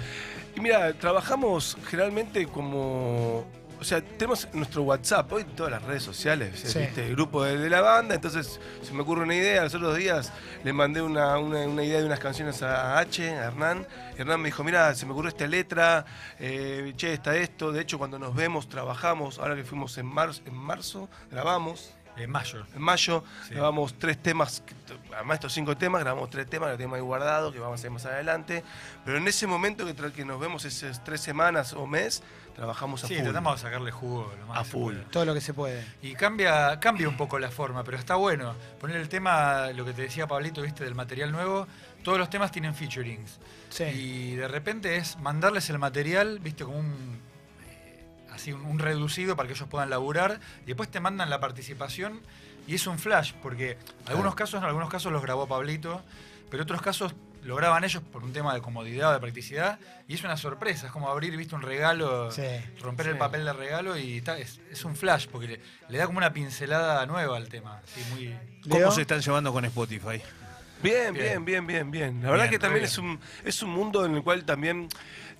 Y 0.55 0.61
mira, 0.61 0.93
trabajamos 0.93 1.77
generalmente 1.89 2.47
como. 2.47 3.45
O 3.79 3.83
sea, 3.83 4.01
tenemos 4.01 4.47
nuestro 4.53 4.83
WhatsApp, 4.83 5.31
hoy 5.33 5.43
todas 5.43 5.71
las 5.71 5.83
redes 5.83 6.01
sociales, 6.01 6.59
Sí. 6.59 6.79
¿viste? 6.79 7.05
el 7.07 7.15
grupo 7.15 7.43
de, 7.43 7.57
de 7.57 7.69
la 7.69 7.81
banda, 7.81 8.15
entonces 8.15 8.59
se 8.81 8.93
me 8.93 9.01
ocurre 9.01 9.23
una 9.23 9.35
idea, 9.35 9.63
los 9.63 9.75
otros 9.75 9.97
días 9.97 10.31
le 10.63 10.71
mandé 10.73 11.01
una, 11.01 11.37
una- 11.37 11.59
una 11.67 11.83
idea 11.83 11.99
de 11.99 12.05
unas 12.05 12.19
canciones 12.19 12.61
a 12.63 12.97
H, 12.99 13.29
a 13.37 13.45
Hernán, 13.45 13.85
Hernán 14.17 14.39
me 14.41 14.47
dijo, 14.47 14.63
mira, 14.63 14.95
se 14.95 15.05
me 15.05 15.11
ocurrió 15.11 15.29
esta 15.29 15.45
letra, 15.45 16.05
eh, 16.39 16.93
che, 16.95 17.13
está 17.13 17.35
esto, 17.35 17.71
de 17.71 17.81
hecho 17.81 17.97
cuando 17.97 18.17
nos 18.17 18.33
vemos 18.33 18.69
trabajamos, 18.69 19.39
ahora 19.39 19.55
que 19.55 19.63
fuimos 19.63 19.97
en 19.97 20.05
marzo, 20.05 20.41
en 20.45 20.55
marzo 20.55 21.09
grabamos, 21.29 21.93
En 22.17 22.31
mayo. 22.31 22.65
en 22.73 22.81
mayo 22.81 23.23
Sí. 23.45 23.55
grabamos 23.55 23.93
tres 23.99 24.17
temas, 24.23 24.63
que- 24.65 24.73
además 25.13 25.35
estos 25.35 25.51
cinco 25.53 25.75
temas, 25.75 25.99
grabamos 26.01 26.29
tres 26.29 26.49
temas, 26.49 26.69
los 26.69 26.77
tenemos 26.77 26.95
ahí 26.95 27.01
guardados, 27.03 27.53
que 27.53 27.59
vamos 27.59 27.73
a 27.73 27.79
hacer 27.81 27.91
más 27.91 28.05
adelante. 28.05 28.63
Pero 29.03 29.17
en 29.17 29.27
ese 29.27 29.45
momento 29.47 29.85
que, 29.85 29.93
que 30.13 30.23
nos 30.23 30.39
vemos 30.39 30.63
esas 30.63 31.03
tres 31.03 31.19
semanas 31.19 31.73
o 31.73 31.85
mes, 31.85 32.23
trabajamos 32.55 33.03
a 33.03 33.07
Sí, 33.07 33.15
full. 33.15 33.23
tratamos 33.23 33.55
de 33.55 33.61
sacarle 33.67 33.91
jugo 33.91 34.33
lo 34.39 34.47
más 34.47 34.59
A 34.59 34.63
full. 34.63 34.95
Todo 35.11 35.25
lo 35.25 35.33
que 35.33 35.41
se 35.41 35.53
puede. 35.53 35.83
Y 36.01 36.13
cambia, 36.13 36.79
cambia 36.79 37.07
un 37.09 37.17
poco 37.17 37.37
la 37.37 37.51
forma, 37.51 37.83
pero 37.83 37.97
está 37.97 38.15
bueno. 38.15 38.55
Poner 38.79 38.97
el 38.97 39.09
tema, 39.09 39.67
lo 39.75 39.85
que 39.85 39.93
te 39.93 40.03
decía 40.03 40.27
Pablito, 40.27 40.61
viste, 40.61 40.83
del 40.83 40.95
material 40.95 41.31
nuevo, 41.31 41.67
todos 42.03 42.17
los 42.17 42.29
temas 42.29 42.51
tienen 42.51 42.73
featurings. 42.73 43.39
Sí. 43.69 43.83
Y 43.83 44.35
de 44.35 44.47
repente 44.47 44.95
es 44.95 45.17
mandarles 45.19 45.69
el 45.69 45.79
material, 45.79 46.39
viste, 46.39 46.63
como 46.63 46.79
un 46.79 47.19
eh, 47.67 48.05
así 48.31 48.53
un, 48.53 48.61
un 48.65 48.79
reducido 48.79 49.35
para 49.35 49.47
que 49.47 49.53
ellos 49.53 49.67
puedan 49.67 49.89
laburar, 49.89 50.39
y 50.63 50.67
después 50.67 50.89
te 50.89 50.99
mandan 50.99 51.29
la 51.29 51.39
participación 51.39 52.21
y 52.67 52.75
es 52.75 52.87
un 52.87 52.97
flash, 52.97 53.33
porque 53.43 53.77
algunos 54.07 54.33
casos, 54.33 54.59
en 54.59 54.65
algunos 54.65 54.89
casos 54.89 55.11
los 55.11 55.21
grabó 55.21 55.45
Pablito, 55.47 56.01
pero 56.49 56.63
otros 56.63 56.81
casos 56.81 57.13
lo 57.45 57.55
graban 57.55 57.83
ellos 57.83 58.01
por 58.11 58.23
un 58.23 58.33
tema 58.33 58.53
de 58.53 58.61
comodidad 58.61 59.11
o 59.11 59.13
de 59.13 59.19
practicidad, 59.19 59.79
y 60.07 60.15
es 60.15 60.23
una 60.23 60.35
sorpresa, 60.35 60.87
es 60.87 60.91
como 60.91 61.09
abrir, 61.09 61.37
viste, 61.37 61.55
un 61.55 61.61
regalo, 61.61 62.31
Sí. 62.31 62.41
romper 62.81 63.05
Sí. 63.05 63.11
el 63.13 63.17
papel 63.17 63.45
de 63.45 63.53
regalo 63.53 63.97
y 63.97 64.17
está, 64.17 64.37
es, 64.37 64.59
es 64.71 64.83
un 64.83 64.95
flash, 64.95 65.27
porque 65.31 65.47
le, 65.47 65.61
le 65.89 65.97
da 65.97 66.05
como 66.07 66.17
una 66.17 66.33
pincelada 66.33 67.05
nueva 67.05 67.37
al 67.37 67.47
tema, 67.47 67.81
así 67.83 68.01
muy... 68.11 68.35
¿Cómo 68.69 68.91
se 68.91 69.01
están 69.01 69.21
llevando 69.21 69.53
con 69.53 69.63
Spotify? 69.65 70.21
Bien, 70.83 71.13
Bien. 71.13 71.45
bien, 71.45 71.65
bien, 71.65 71.89
bien. 71.91 72.21
La 72.21 72.29
verdad 72.31 72.45
Bien, 72.45 72.51
que 72.51 72.59
también 72.59 72.83
es 72.85 72.97
un, 72.97 73.19
es 73.43 73.63
un 73.63 73.69
mundo 73.69 74.05
en 74.05 74.15
el 74.15 74.23
cual 74.23 74.43
también, 74.43 74.87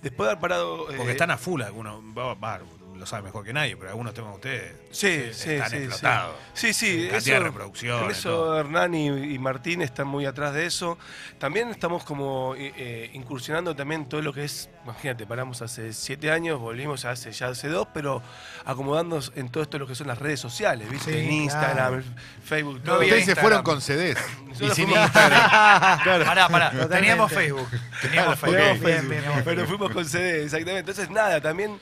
después 0.02 0.26
de 0.26 0.30
haber 0.32 0.40
parado... 0.40 0.86
Porque 0.86 1.02
eh, 1.08 1.10
están 1.12 1.30
a 1.30 1.36
full 1.36 1.60
algunos. 1.62 2.00
va- 2.16 2.34
va, 2.34 2.60
lo 2.98 3.06
sabe 3.06 3.22
mejor 3.24 3.44
que 3.44 3.52
nadie, 3.52 3.76
pero 3.76 3.90
algunos 3.90 4.12
temas 4.14 4.30
de 4.32 4.36
ustedes 4.36 4.72
Sí, 4.90 5.28
sí, 5.32 5.50
están 5.52 5.70
sí, 5.70 5.76
sí. 5.78 5.82
explotados. 5.84 6.36
Sí, 6.54 6.72
sí. 6.72 7.08
Cantidad 7.10 7.16
eso- 7.18 7.30
de 7.32 7.40
reproducciones, 7.40 8.04
En 8.04 8.10
eso 8.10 8.30
todo. 8.30 8.60
Hernán 8.60 8.94
y, 8.94 9.06
y 9.34 9.38
Martín 9.38 9.82
están 9.82 10.06
muy 10.08 10.26
atrás 10.26 10.54
de 10.54 10.66
eso. 10.66 10.96
También 11.38 11.68
estamos 11.68 12.04
como 12.04 12.54
eh, 12.56 12.72
eh, 12.76 13.10
incursionando 13.12 13.76
también 13.76 14.08
todo 14.08 14.22
lo 14.22 14.32
que 14.32 14.44
es, 14.44 14.70
imagínate, 14.84 15.26
paramos 15.26 15.60
hace 15.62 15.92
siete 15.92 16.30
años, 16.30 16.58
volvimos 16.58 17.04
hace 17.04 17.30
ya 17.32 17.48
hace 17.48 17.68
dos, 17.68 17.86
pero 17.92 18.22
acomodándonos 18.64 19.32
en 19.36 19.48
todo 19.50 19.62
esto 19.62 19.78
lo 19.78 19.86
que 19.86 19.94
son 19.94 20.06
las 20.06 20.18
redes 20.18 20.40
sociales, 20.40 20.88
¿viste? 20.90 21.12
Sí, 21.12 21.18
en 21.18 21.32
Instagram, 21.32 22.02
claro. 22.02 22.02
Facebook, 22.44 22.82
todo. 22.82 23.00
Ustedes 23.00 23.24
se 23.26 23.36
fueron 23.36 23.62
con 23.62 23.80
CDs 23.80 24.18
y 24.60 24.70
sin 24.70 24.88
Instagram. 24.90 25.50
Pará, 26.26 26.48
pará, 26.48 26.70
Totalmente. 26.70 26.88
teníamos 26.96 27.32
Facebook, 27.32 27.68
teníamos 28.00 28.38
Facebook. 28.38 28.86
Bien, 28.86 29.42
Pero 29.44 29.66
fuimos 29.66 29.90
con 29.92 30.04
CD, 30.04 30.44
exactamente. 30.44 30.80
Entonces, 30.80 31.10
nada, 31.10 31.40
también 31.40 31.78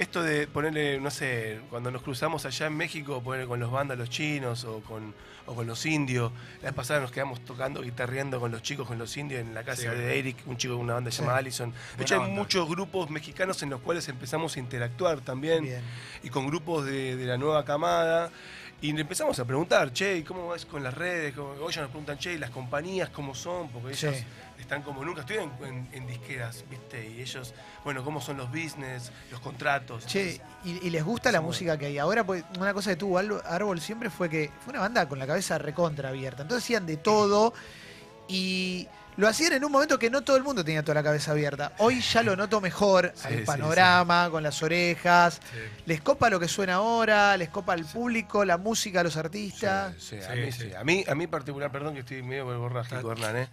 esto 0.00 0.22
de 0.22 0.46
ponerle, 0.46 0.98
no 1.00 1.10
sé, 1.10 1.60
cuando 1.70 1.90
nos 1.90 2.02
cruzamos 2.02 2.46
allá 2.46 2.66
en 2.66 2.76
México, 2.76 3.22
ponerle 3.22 3.46
con 3.46 3.60
los 3.60 3.70
bandas, 3.70 3.98
los 3.98 4.08
chinos 4.08 4.64
o 4.64 4.80
con, 4.80 5.14
o 5.46 5.54
con 5.54 5.66
los 5.66 5.84
indios. 5.84 6.32
La 6.62 6.68
vez 6.70 6.74
pasada 6.74 7.00
nos 7.00 7.10
quedamos 7.12 7.40
tocando, 7.44 7.82
guitarreando 7.82 8.40
con 8.40 8.50
los 8.50 8.62
chicos, 8.62 8.86
con 8.88 8.98
los 8.98 9.14
indios 9.16 9.40
en 9.42 9.54
la 9.54 9.62
casa 9.62 9.82
Sí. 9.82 9.88
de 9.88 10.18
Eric, 10.18 10.36
un 10.46 10.56
chico 10.56 10.74
de 10.74 10.80
una 10.80 10.94
banda 10.94 11.10
Sí. 11.10 11.20
llamada 11.20 11.38
Allison. 11.38 11.70
De 11.70 11.76
Buena 11.76 12.02
hecho, 12.02 12.14
hay 12.14 12.20
onda. 12.22 12.34
muchos 12.34 12.68
grupos 12.68 13.10
mexicanos 13.10 13.62
en 13.62 13.70
los 13.70 13.80
cuales 13.80 14.08
empezamos 14.08 14.56
a 14.56 14.58
interactuar 14.60 15.20
también 15.20 15.64
Bien. 15.64 15.82
y 16.22 16.30
con 16.30 16.46
grupos 16.46 16.86
de, 16.86 17.16
de 17.16 17.24
la 17.26 17.36
nueva 17.36 17.64
camada. 17.64 18.30
Y 18.82 18.98
empezamos 18.98 19.38
a 19.38 19.44
preguntar, 19.44 19.92
che, 19.92 20.16
¿y 20.16 20.22
¿cómo 20.22 20.48
vas 20.48 20.64
con 20.64 20.82
las 20.82 20.94
redes? 20.94 21.36
Hoy 21.36 21.70
ya 21.72 21.82
nos 21.82 21.90
preguntan, 21.90 22.16
che, 22.18 22.32
¿y 22.34 22.38
las 22.38 22.48
compañías 22.50 23.10
cómo 23.10 23.34
son? 23.34 23.68
Porque 23.68 23.94
Sí. 23.94 24.06
ellos 24.06 24.22
están 24.58 24.82
como 24.82 25.04
nunca, 25.04 25.20
estoy 25.20 25.36
en, 25.92 26.06
disqueras, 26.06 26.64
¿viste? 26.70 27.06
Y 27.10 27.20
ellos, 27.20 27.52
bueno, 27.84 28.02
¿cómo 28.02 28.22
son 28.22 28.38
los 28.38 28.48
business, 28.50 29.12
los 29.30 29.40
contratos? 29.40 30.06
Che, 30.06 30.40
¿y, 30.64 30.86
y 30.86 30.90
les 30.90 31.04
gusta 31.04 31.30
la 31.30 31.42
música 31.42 31.76
que 31.76 31.86
hay 31.86 31.98
ahora? 31.98 32.24
Pues 32.24 32.42
una 32.58 32.72
cosa 32.72 32.90
que 32.90 32.96
tuvo 32.96 33.18
Árbol 33.18 33.80
siempre 33.82 34.08
fue 34.08 34.30
que 34.30 34.50
fue 34.64 34.70
una 34.72 34.80
banda 34.80 35.06
con 35.06 35.18
la 35.18 35.26
cabeza 35.26 35.58
recontra 35.58 36.08
abierta. 36.08 36.42
Entonces 36.42 36.64
hacían 36.64 36.86
de 36.86 36.96
todo 36.96 37.52
y 38.28 38.88
lo 39.16 39.28
hacían 39.28 39.52
en 39.52 39.64
un 39.64 39.72
momento 39.72 39.98
que 39.98 40.08
no 40.10 40.22
todo 40.22 40.36
el 40.36 40.42
mundo 40.42 40.64
tenía 40.64 40.82
toda 40.82 40.94
la 40.94 41.02
cabeza 41.02 41.32
abierta. 41.32 41.72
Hoy 41.78 42.00
ya 42.00 42.22
lo 42.22 42.36
noto 42.36 42.60
mejor, 42.60 43.12
Sí, 43.14 43.28
el 43.30 43.38
sí, 43.40 43.44
panorama, 43.44 44.28
con 44.30 44.42
las 44.42 44.62
orejas. 44.62 45.40
Sí. 45.52 45.58
Les 45.86 46.00
copa 46.00 46.30
lo 46.30 46.40
que 46.40 46.48
suena 46.48 46.74
ahora, 46.74 47.36
les 47.36 47.48
copa 47.50 47.72
al 47.74 47.84
público, 47.84 48.44
la 48.44 48.56
música, 48.56 49.02
los 49.02 49.16
artistas. 49.16 49.94
Sí, 49.98 50.16
sí, 50.20 50.24
a, 50.24 50.34
Sí, 50.34 50.40
mí, 50.40 50.52
sí. 50.52 50.62
sí. 50.70 50.74
a 50.74 50.84
mí, 50.84 51.04
a 51.06 51.14
mí 51.14 51.26
particular, 51.26 51.70
perdón 51.70 51.94
que 51.94 52.00
estoy 52.00 52.22
medio 52.22 52.46
borrágico, 52.58 53.12
Hernán, 53.12 53.36
¿eh? 53.36 53.48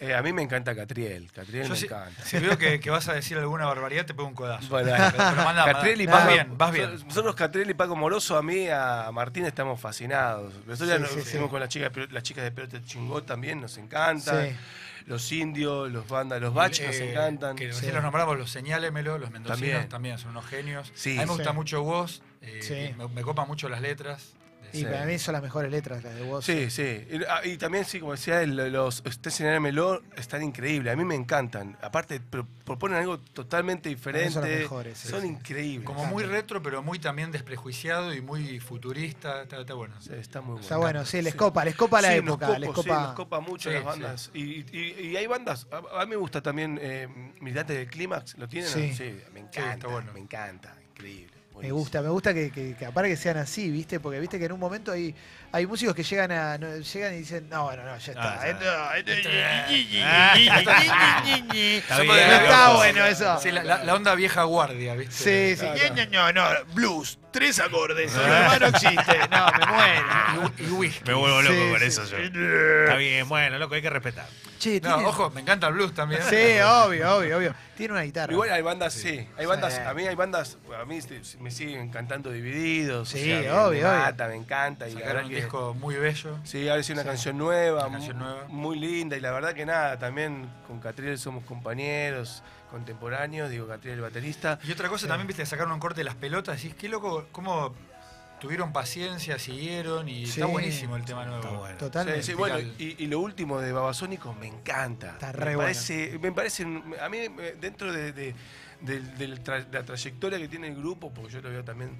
Eh, 0.00 0.16
a 0.16 0.20
mí 0.22 0.32
me 0.32 0.42
encanta 0.42 0.74
Catriel, 0.74 1.30
Catriel 1.30 1.62
Yo 1.68 1.70
me 1.74 1.76
si, 1.76 1.84
encanta. 1.84 2.24
si 2.24 2.36
veo 2.38 2.58
que, 2.58 2.80
que 2.80 2.90
vas 2.90 3.08
a 3.08 3.12
decir 3.12 3.38
alguna 3.38 3.66
barbaridad, 3.66 4.04
te 4.04 4.14
pego 4.14 4.26
un 4.26 4.34
codazo. 4.34 4.66
Bueno, 4.68 4.90
Pero 4.96 5.64
Catriel 5.64 6.00
y 6.00 6.06
vas 6.06 6.26
bien, 6.26 6.58
vas 6.58 6.72
bien. 6.72 6.98
Nosotros, 7.06 7.36
Catriel 7.36 7.70
y 7.70 7.74
Paco 7.74 7.94
Moroso, 7.94 8.36
a 8.36 8.42
mí, 8.42 8.68
a 8.68 9.10
Martín, 9.12 9.44
estamos 9.44 9.80
fascinados. 9.80 10.52
Nosotros 10.66 10.88
ya 10.88 10.98
nos 10.98 11.10
sí, 11.10 11.20
fuimos 11.20 11.46
sí. 11.46 11.50
con 11.52 11.60
las 11.60 11.68
chicas, 11.68 11.92
las 12.10 12.22
chicas 12.24 12.42
de 12.42 12.50
Perote 12.50 12.82
Chingó 12.84 13.22
también, 13.22 13.60
nos 13.60 13.78
encantan. 13.78 14.58
Los 15.06 15.30
indios, 15.32 15.90
los 15.90 16.08
bandas, 16.08 16.40
los 16.40 16.54
bach 16.54 16.80
nos 16.80 16.96
Eh, 16.96 17.10
encantan. 17.10 17.56
Que 17.56 17.72
Sí. 17.72 17.90
los 17.90 18.02
nombramos, 18.02 18.38
los 18.38 18.50
señálemelo, 18.50 19.18
los 19.18 19.30
mendocinos 19.30 19.60
También. 19.70 19.88
también, 19.88 20.18
son 20.18 20.30
unos 20.30 20.46
genios. 20.46 20.90
Sí. 20.94 21.10
a 21.18 21.22
mí 21.22 21.26
me 21.26 21.32
gusta 21.34 21.50
Sí. 21.50 21.56
mucho 21.56 21.82
vos, 21.82 22.22
eh, 22.40 22.60
Sí. 22.62 22.94
me, 22.96 23.08
me 23.08 23.22
copan 23.22 23.46
mucho 23.48 23.68
las 23.68 23.80
letras 23.80 24.34
Y 24.72 24.78
Sí. 24.78 24.84
para 24.84 25.04
mí 25.04 25.18
son 25.18 25.32
las 25.34 25.42
mejores 25.42 25.70
letras, 25.70 26.02
las 26.02 26.14
de 26.14 26.22
vos. 26.22 26.44
Sí, 26.44 26.70
sí. 26.70 27.06
Y, 27.10 27.16
ah, 27.28 27.44
y 27.44 27.56
también, 27.58 27.84
sí, 27.84 28.00
como 28.00 28.12
decía, 28.12 28.44
los 28.46 29.02
Ustedes 29.06 29.34
señálemelo 29.34 30.02
están 30.16 30.42
increíbles. 30.42 30.92
A 30.92 30.96
mí 30.96 31.04
me 31.04 31.14
encantan. 31.14 31.76
Aparte, 31.82 32.20
pro- 32.20 32.46
proponen 32.64 32.98
algo 32.98 33.18
totalmente 33.18 33.88
diferente. 33.88 34.30
son 34.30 34.42
los 34.48 34.58
mejores, 34.58 34.98
sí, 34.98 35.08
Son 35.08 35.20
sí. 35.22 35.26
increíbles. 35.28 35.84
Como 35.86 36.06
muy 36.06 36.24
retro, 36.24 36.62
pero 36.62 36.82
muy 36.82 36.98
también 36.98 37.30
desprejuiciado 37.30 38.14
y 38.14 38.20
muy 38.22 38.60
futurista. 38.60 39.42
Está, 39.42 39.60
está 39.60 39.74
bueno. 39.74 39.94
Sí, 40.00 40.10
está 40.14 40.40
muy 40.40 40.52
bueno. 40.52 40.62
Está 40.62 40.76
bueno, 40.78 41.04
sí, 41.04 41.20
les 41.22 41.34
copa, 41.34 41.64
les 41.64 41.74
copa 41.76 42.00
la 42.00 42.08
Sí, 42.08 42.14
época, 42.14 42.48
nos 42.48 42.58
les 42.60 42.70
copa, 42.70 43.08
sí, 43.10 43.16
copa. 43.16 43.40
mucho 43.40 43.68
Sí, 43.68 43.74
las 43.74 43.84
bandas. 43.84 44.30
Y, 44.32 44.42
y- 44.76 45.08
y 45.10 45.16
hay 45.16 45.26
bandas, 45.26 45.66
a, 45.70 46.00
a 46.00 46.04
mí 46.06 46.10
me 46.10 46.16
gusta 46.16 46.40
también 46.40 46.78
eh, 46.80 47.08
Militantes 47.40 47.76
del 47.76 47.88
Clímax, 47.88 48.38
¿lo 48.38 48.48
tienen? 48.48 48.70
Sí. 48.70 49.20
me 49.34 49.40
encanta, 49.40 49.72
está 49.74 49.88
bueno. 49.88 50.12
me 50.14 50.20
encanta, 50.20 50.74
increíble. 50.90 51.32
Me 51.52 51.68
buenísimo. 51.68 51.78
gusta, 51.78 52.02
me 52.02 52.08
gusta 52.08 52.34
que, 52.34 52.50
que, 52.50 52.74
que 52.76 52.86
aparte 52.86 53.10
que 53.10 53.16
sean 53.16 53.36
así, 53.36 53.70
¿viste? 53.70 54.00
Porque 54.00 54.18
viste 54.18 54.38
que 54.38 54.46
en 54.46 54.52
un 54.52 54.58
momento 54.60 54.90
hay, 54.90 55.14
hay 55.52 55.66
músicos 55.66 55.94
que 55.94 56.02
llegan 56.02 56.32
a 56.32 56.58
no, 56.58 56.76
llegan 56.78 57.14
y 57.14 57.18
dicen, 57.18 57.48
no, 57.48 57.64
bueno, 57.64 57.84
no, 57.84 57.96
ya 57.98 58.12
está. 58.12 58.40
Ah, 58.40 58.40
Ah, 61.88 61.98
No 61.98 62.02
está 62.02 62.72
bueno 62.74 63.04
eso. 63.06 63.38
Sí, 63.40 63.50
la, 63.50 63.62
la- 63.84 63.94
onda 63.94 64.14
vieja 64.14 64.42
guardia, 64.44 64.94
¿viste? 64.94 65.56
Sí, 65.56 65.60
sí. 65.60 65.66
No, 66.10 66.32
no, 66.32 66.52
no, 66.52 66.64
blues, 66.74 67.18
tres 67.30 67.58
acordes, 67.60 68.12
no 68.14 68.66
existe. 68.68 69.18
No, 69.30 69.46
me 69.58 69.66
muero. 69.66 70.52
Y, 70.58 70.62
y 70.64 70.70
whisky. 70.70 71.04
Me 71.06 71.14
vuelvo 71.14 71.42
loco 71.42 71.54
Sí, 71.54 71.70
con 71.70 71.80
sí. 71.80 71.86
eso 71.86 72.04
yo. 72.06 72.16
Está 72.16 72.96
bien, 72.96 73.28
bueno, 73.28 73.58
loco, 73.58 73.74
hay 73.74 73.82
que 73.82 73.90
respetar. 73.90 74.26
Che, 74.62 74.80
No, 74.80 74.94
tiene- 74.94 75.08
ojo, 75.08 75.28
me 75.30 75.40
encanta 75.40 75.66
el 75.66 75.74
blues 75.74 75.92
también. 75.92 76.22
Sí, 76.30 76.36
obvio, 76.64 77.16
obvio, 77.16 77.36
obvio. 77.38 77.54
Tiene 77.76 77.94
una 77.94 78.02
guitarra. 78.02 78.32
Igual 78.32 78.52
hay 78.52 78.62
bandas, 78.62 78.92
sí. 78.92 79.28
Hay 79.36 79.44
bandas, 79.44 79.74
Sí. 79.74 79.80
a 79.84 79.92
mí 79.92 80.06
hay 80.06 80.14
bandas, 80.14 80.56
a 80.80 80.84
mí 80.84 81.00
me 81.40 81.50
siguen 81.50 81.90
cantando 81.90 82.30
divididos. 82.30 83.08
Sí, 83.08 83.18
o 83.18 83.24
sea, 83.24 83.40
me- 83.40 83.50
obvio, 83.50 83.82
me 83.82 83.88
obvio. 83.88 83.98
mata, 84.04 84.28
me 84.28 84.36
encanta. 84.36 84.88
Y 84.88 84.92
Sacaron 84.92 85.24
un 85.24 85.30
que. 85.30 85.34
disco 85.36 85.74
muy 85.74 85.96
bello. 85.96 86.38
Sí, 86.44 86.68
ahora 86.68 86.80
sí 86.84 86.92
una 86.92 87.02
canción 87.02 87.36
nueva, 87.38 87.86
Una 87.88 87.92
canción 87.98 88.20
nueva. 88.20 88.44
muy 88.46 88.78
linda. 88.78 89.16
Y 89.16 89.20
la 89.20 89.32
verdad 89.32 89.52
que 89.52 89.66
nada, 89.66 89.98
también 89.98 90.48
con 90.68 90.78
Catriel 90.78 91.18
somos 91.18 91.42
compañeros, 91.42 92.44
contemporáneos. 92.70 93.50
Digo, 93.50 93.66
Catriel 93.66 93.96
el 93.96 94.02
baterista. 94.02 94.60
Y 94.62 94.70
otra 94.70 94.88
cosa 94.88 95.08
también, 95.08 95.26
viste, 95.26 95.44
sacaron 95.44 95.72
un 95.72 95.80
corte 95.80 96.00
de 96.02 96.04
las 96.04 96.14
pelotas. 96.14 96.64
Y 96.64 96.68
es 96.68 96.74
que 96.76 96.88
loco, 96.88 97.26
cómo 97.32 97.74
tuvieron 98.42 98.72
paciencia, 98.72 99.38
siguieron. 99.38 100.08
Y 100.08 100.26
Sí. 100.26 100.40
está 100.40 100.46
buenísimo 100.46 100.96
el 100.96 101.04
tema 101.04 101.24
nuevo. 101.24 101.40
Está 101.42 101.56
bueno. 101.56 101.76
Totalmente. 101.78 102.22
Sí, 102.24 102.34
bueno, 102.34 102.58
y, 102.58 102.96
y 102.98 103.06
lo 103.06 103.20
último 103.20 103.60
de 103.60 103.70
Babasónicos 103.70 104.36
me 104.36 104.48
encanta. 104.48 105.10
Está 105.12 105.28
me 105.28 105.32
re 105.34 105.44
bueno. 105.54 105.58
parece, 105.60 106.18
Me 106.20 106.32
parece, 106.32 106.64
a 107.00 107.08
mí 107.08 107.18
eh, 107.18 107.56
dentro 107.60 107.92
de, 107.92 108.12
de- 108.12 108.34
del- 108.80 109.16
del 109.16 109.44
tra- 109.44 109.64
de 109.64 109.78
la 109.78 109.84
trayectoria 109.84 110.38
que 110.38 110.48
tiene 110.48 110.66
el 110.66 110.74
grupo, 110.74 111.14
porque 111.14 111.32
yo 111.34 111.40
lo 111.40 111.50
veo 111.50 111.62
también, 111.62 111.96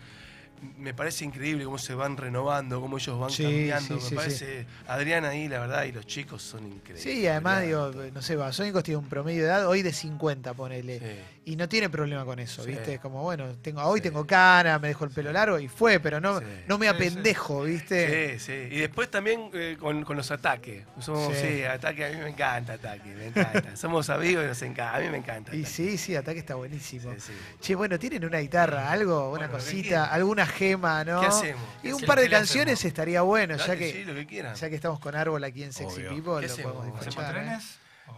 me 0.79 0.95
parece 0.95 1.25
increíble 1.25 1.65
cómo 1.65 1.79
se 1.79 1.95
van 1.95 2.17
renovando, 2.17 2.81
cómo 2.81 2.97
ellos 2.99 3.19
van 3.19 3.31
Sí, 3.31 3.43
cambiando. 3.43 3.87
sí, 3.89 3.95
me 3.95 4.01
sí, 4.11 4.15
parece, 4.15 4.67
Adrián 4.87 5.25
ahí, 5.25 5.49
la 5.49 5.59
verdad, 5.61 5.85
y 5.85 5.93
los 5.93 6.07
chicos 6.07 6.43
son 6.43 6.67
increíbles. 6.67 7.03
Sí, 7.03 7.27
además, 7.27 7.63
digo, 7.63 7.91
no 8.13 8.23
sé, 8.23 8.37
Babasónicos 8.37 8.83
tiene 8.85 8.99
un 8.99 9.09
promedio 9.09 9.43
de 9.43 9.49
edad 9.49 9.67
hoy 9.67 9.83
de 9.83 9.93
50, 9.93 10.55
ponele. 10.55 10.99
Sí. 11.01 11.05
Y 11.53 11.57
no 11.57 11.69
tiene 11.69 11.91
problema 11.91 12.25
con 12.25 12.39
eso, 12.39 12.63
Sí. 12.63 12.71
¿viste? 12.71 12.95
Es 12.95 13.01
como, 13.01 13.23
bueno, 13.23 13.53
tengo, 13.61 13.83
hoy 13.83 13.99
Sí. 13.99 14.05
tengo 14.05 14.25
cana, 14.27 14.79
me 14.79 14.89
dejo 14.89 15.05
el 15.05 15.11
pelo 15.11 15.33
largo 15.33 15.59
y 15.59 15.67
fue, 15.67 15.99
pero 15.99 16.21
no, 16.21 16.39
Sí. 16.39 16.45
no 16.69 16.79
me 16.79 16.89
apendejo, 16.89 17.65
¿viste? 17.65 18.39
Sí, 18.39 18.53
sí. 18.53 18.69
Y 18.71 18.79
después 18.79 19.11
también 19.11 19.51
eh, 19.53 19.77
con, 19.81 20.05
con 20.05 20.17
los 20.17 20.31
ataques. 20.31 20.85
Somos, 21.01 21.35
Sí. 21.37 21.43
sí. 21.57 21.63
ataque, 21.65 22.07
a 22.07 22.11
mí 22.11 22.17
me 22.19 22.29
encanta 22.29 22.75
ataque, 22.75 23.09
me 23.17 23.27
encanta. 23.27 23.75
Somos 23.77 24.09
amigos 24.11 24.45
y 24.45 24.47
nos 24.47 24.63
encanta. 24.63 24.97
A 24.97 25.01
mí 25.01 25.09
me 25.09 25.17
encanta. 25.19 25.55
Y 25.57 25.61
Ataque. 25.63 25.75
sí, 25.75 25.99
sí, 25.99 26.15
Ataque 26.15 26.39
está 26.39 26.55
buenísimo. 26.55 27.13
Sí, 27.15 27.21
sí. 27.21 27.33
Che, 27.61 27.75
bueno, 27.75 27.99
tienen 27.99 28.25
una 28.25 28.39
guitarra, 28.39 28.91
algo, 28.93 29.31
una 29.31 29.49
Bueno, 29.49 29.53
cosita, 29.55 30.05
alguna 30.13 30.47
gema, 30.53 31.05
¿no? 31.05 31.21
¿Qué 31.21 31.27
hacemos? 31.27 31.63
Y 31.83 31.93
un 31.93 32.01
¿Qué- 32.01 32.07
par 32.07 32.19
de 32.21 32.29
canciones 32.31 32.75
hacemos? 32.79 32.85
estaría 32.93 33.23
bueno, 33.23 33.57
ya 33.57 33.67
Dale, 33.67 33.79
que, 33.79 33.93
sí, 33.93 34.05
lo 34.05 34.15
que 34.15 34.27
quieran. 34.27 34.55
ya 34.55 34.69
que 34.69 34.75
estamos 34.77 35.01
con 35.01 35.15
Árbol 35.17 35.43
aquí 35.45 35.63
en 35.65 35.73
Sexy 35.73 36.07
Obvio. 36.07 36.11
People, 36.11 36.41
¿Qué 36.41 36.47
lo 36.49 36.53
hacemos? 36.53 36.73
podemos 36.75 37.01
¿Hacemos 37.01 37.25
escuchar. 37.25 37.45
¿eh? 37.45 37.59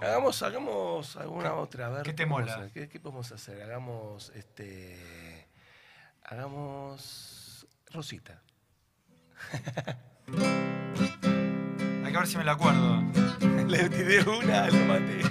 Hagamos, 0.01 0.43
hagamos 0.43 1.17
alguna 1.17 1.55
otra, 1.55 1.87
a 1.87 1.91
ver. 1.91 2.03
¿Qué 2.03 2.13
te 2.13 2.27
mola? 2.27 2.55
hacer? 2.55 2.71
¿Qué, 2.73 2.89
qué 2.89 3.01
podemos 3.01 3.31
hacer? 3.33 3.63
Hagamos, 3.63 4.33
este, 4.35 5.47
hagamos 6.25 7.67
Rosita. 7.93 8.41
Hay 12.05 12.13
que 12.13 12.19
ver 12.19 12.27
si 12.27 12.37
me 12.37 12.45
la 12.45 12.53
acuerdo. 12.53 13.03
Le 13.69 13.89
tiré 13.89 14.23
una, 14.23 14.67
lo 14.69 14.85
maté. 14.87 15.23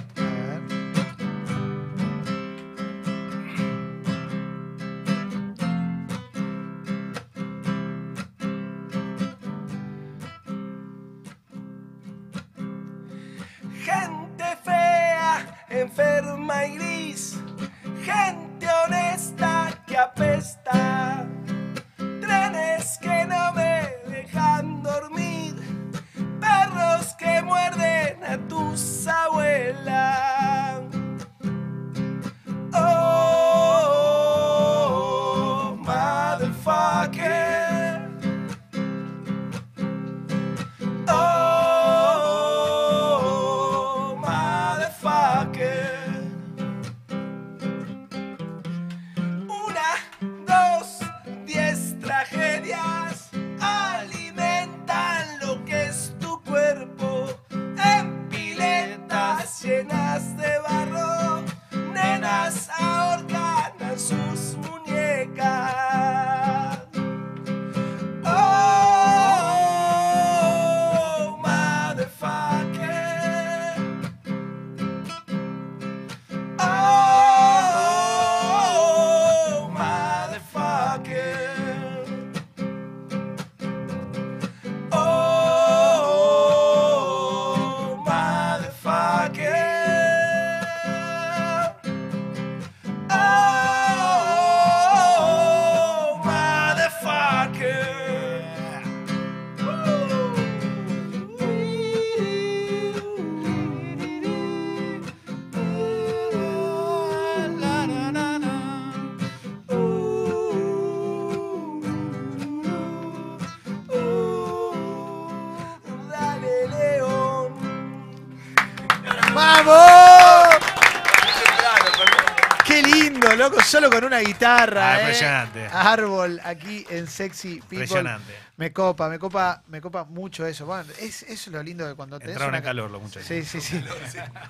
Loco! 123.50 123.62
Solo 123.62 123.90
con 123.90 124.04
una 124.04 124.18
guitarra, 124.20 124.92
Ah, 124.92 124.96
¿eh? 124.96 125.00
impresionante. 125.00 125.66
Árbol 125.72 126.40
aquí 126.44 126.84
en 126.90 127.06
Sexy 127.06 127.56
People. 127.60 127.78
Impresionante. 127.78 128.34
Me 128.56 128.72
copa, 128.72 129.08
me 129.08 129.18
copa, 129.18 129.62
me 129.68 129.80
copa 129.80 130.04
mucho 130.04 130.46
eso. 130.46 130.64
Bueno, 130.66 130.84
es, 131.00 131.22
eso 131.22 131.32
es 131.32 131.46
lo 131.48 131.62
lindo 131.62 131.86
de 131.86 131.94
cuando 131.94 132.18
tenés 132.18 132.34
Entraron 132.34 132.50
una 132.52 132.58
en 132.58 132.64
calor 132.64 132.90
los 132.90 133.02
muchachos. 133.02 133.26
Sí, 133.26 133.44
sí, 133.44 133.60
sí. 133.60 133.82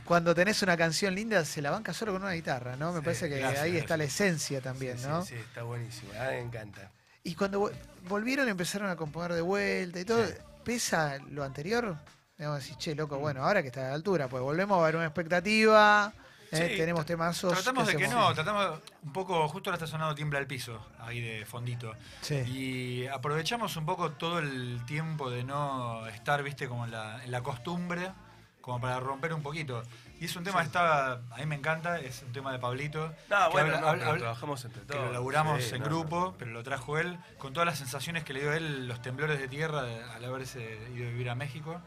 Cuando 0.04 0.34
tenés 0.34 0.60
una 0.62 0.76
canción 0.76 1.14
linda, 1.14 1.44
se 1.44 1.62
la 1.62 1.70
banca 1.70 1.92
solo 1.94 2.12
con 2.12 2.22
una 2.22 2.32
guitarra, 2.32 2.76
¿no? 2.76 2.92
Me 2.92 3.00
parece 3.02 3.28
que 3.28 3.38
gracias, 3.38 3.62
ahí 3.62 3.76
está 3.76 3.96
la 3.96 4.04
esencia 4.04 4.60
también, 4.60 4.98
Sí, 4.98 5.06
¿no? 5.06 5.22
Sí, 5.24 5.34
sí, 5.34 5.40
está 5.40 5.62
buenísimo. 5.62 6.12
A 6.12 6.24
mí 6.24 6.30
me 6.32 6.40
encanta. 6.40 6.90
Y 7.22 7.34
cuando 7.34 7.60
vo- 7.62 7.72
volvieron, 8.08 8.48
empezaron 8.48 8.90
a 8.90 8.96
componer 8.96 9.32
de 9.32 9.40
vuelta 9.40 9.98
y 10.00 10.04
todo, 10.04 10.26
Sí. 10.26 10.34
¿pesa 10.64 11.16
lo 11.30 11.42
anterior? 11.42 11.96
Digamos 12.36 12.58
así, 12.58 12.74
che, 12.76 12.94
loco, 12.94 13.16
bueno, 13.18 13.42
ahora 13.44 13.62
que 13.62 13.68
está 13.68 13.86
a 13.86 13.88
la 13.90 13.94
altura, 13.94 14.28
pues 14.28 14.42
volvemos 14.42 14.78
a 14.78 14.84
ver 14.84 14.96
una 14.96 15.06
expectativa, 15.06 16.12
¿eh? 16.54 16.70
Sí, 16.70 16.76
Tenemos 16.76 17.04
temazos. 17.06 17.52
Tratamos 17.52 17.86
de 17.86 17.96
que 17.96 18.08
no, 18.08 18.32
tratamos 18.34 18.80
un 19.02 19.12
poco, 19.12 19.46
justo 19.48 19.70
ahora 19.70 19.76
está 19.76 19.86
sonando 19.86 20.14
Tiembla 20.14 20.38
el 20.38 20.46
Piso, 20.46 20.86
ahí 20.98 21.20
de 21.20 21.44
fondito. 21.44 21.94
Sí. 22.20 22.36
Y 22.36 23.06
aprovechamos 23.06 23.76
un 23.76 23.86
poco 23.86 24.12
todo 24.12 24.38
el 24.38 24.84
tiempo 24.86 25.30
de 25.30 25.44
no 25.44 26.06
estar, 26.08 26.42
viste, 26.42 26.68
como 26.68 26.84
en 26.84 26.92
la, 26.92 27.24
en 27.24 27.30
la 27.30 27.42
costumbre, 27.42 28.12
como 28.64 28.80
para 28.80 28.98
romper 28.98 29.34
un 29.34 29.42
poquito. 29.42 29.82
Y 30.20 30.24
es 30.24 30.36
un 30.36 30.42
tema 30.44 30.60
que 30.60 30.66
está, 30.68 31.12
a 31.12 31.36
mí 31.36 31.44
me 31.44 31.54
encanta, 31.56 32.00
es 32.00 32.22
un 32.22 32.32
tema 32.32 32.50
de 32.50 32.58
Pablito. 32.58 33.12
No, 33.28 33.46
que 33.48 33.52
bueno, 33.52 33.74
habla- 33.76 33.80
no, 33.80 33.86
habla- 33.88 34.16
trabajamos 34.20 34.64
entre 34.64 34.80
que 34.80 34.86
todos. 34.86 35.06
lo 35.08 35.12
laburamos 35.12 35.62
Sí, 35.62 35.74
en 35.74 35.80
no, 35.82 35.84
grupo, 35.86 36.34
pero 36.38 36.50
lo 36.50 36.62
trajo 36.62 36.96
él, 36.98 37.18
con 37.36 37.52
todas 37.52 37.66
las 37.66 37.76
sensaciones 37.78 38.24
que 38.24 38.32
le 38.32 38.40
dio 38.40 38.54
él, 38.54 38.88
los 38.88 39.02
temblores 39.02 39.38
de 39.38 39.48
tierra 39.48 39.82
de- 39.82 40.02
al 40.02 40.24
haberse 40.24 40.78
ido 40.94 41.06
a 41.06 41.10
vivir 41.10 41.28
a 41.28 41.34
México, 41.34 41.78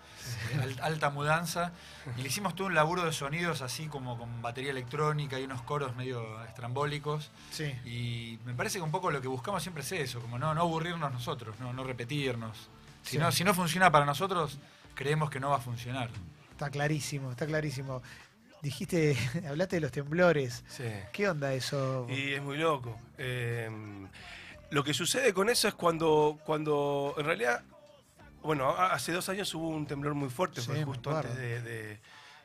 al- 0.62 0.80
alta 0.84 1.10
mudanza, 1.10 1.72
y 2.16 2.22
le 2.22 2.28
hicimos 2.28 2.54
todo 2.54 2.68
un 2.68 2.76
laburo 2.76 3.04
de 3.06 3.12
sonidos 3.12 3.64
así 3.64 3.88
como 3.88 4.16
con 4.20 4.40
batería 4.44 4.70
electrónica 4.70 5.40
y 5.40 5.46
unos 5.46 5.64
coros 5.64 5.96
medio 5.96 6.44
estrambólicos, 6.44 7.32
Sí. 7.50 7.74
y 7.86 8.38
me 8.46 8.54
parece 8.54 8.78
que 8.78 8.84
un 8.84 8.92
poco 8.92 9.10
lo 9.10 9.20
que 9.20 9.28
buscamos 9.28 9.64
siempre 9.64 9.82
es 9.82 9.92
eso, 9.94 10.20
como 10.20 10.38
no, 10.38 10.54
no 10.54 10.62
aburrirnos 10.62 11.12
nosotros, 11.12 11.56
no, 11.60 11.74
no 11.74 11.84
repetirnos. 11.84 12.70
Si, 13.02 13.12
Sí. 13.14 13.18
no, 13.18 13.32
si 13.32 13.44
no 13.44 13.56
funciona 13.56 13.90
para 13.92 14.06
nosotros, 14.06 14.60
creemos 14.94 15.32
que 15.32 15.40
no 15.40 15.50
va 15.50 15.56
a 15.56 15.60
funcionar. 15.62 16.10
Está 16.58 16.72
clarísimo, 16.72 17.30
está 17.30 17.46
clarísimo. 17.46 18.02
Dijiste, 18.64 19.16
hablaste 19.48 19.76
de 19.76 19.82
los 19.82 19.92
temblores. 19.92 20.64
Sí. 20.68 20.86
¿Qué 21.14 21.30
onda 21.30 21.54
eso? 21.54 22.08
Y 22.10 22.34
es 22.34 22.42
muy 22.42 22.58
loco. 22.58 23.00
Eh, 23.20 23.70
lo 24.72 24.84
que 24.84 24.96
sucede 24.96 25.36
con 25.36 25.50
eso 25.52 25.68
es 25.68 25.76
cuando, 25.76 26.40
cuando 26.44 27.14
en 27.20 27.26
realidad, 27.28 27.64
bueno, 28.42 28.72
hace 28.76 29.12
dos 29.12 29.30
años 29.30 29.54
hubo 29.54 29.70
un 29.70 29.86
temblor 29.86 30.16
muy 30.16 30.30
fuerte, 30.30 30.62
Sí, 30.62 30.68
fue 30.72 30.84
justo 30.84 31.16
antes 31.16 31.36
de, 31.38 31.62
de- 31.62 32.00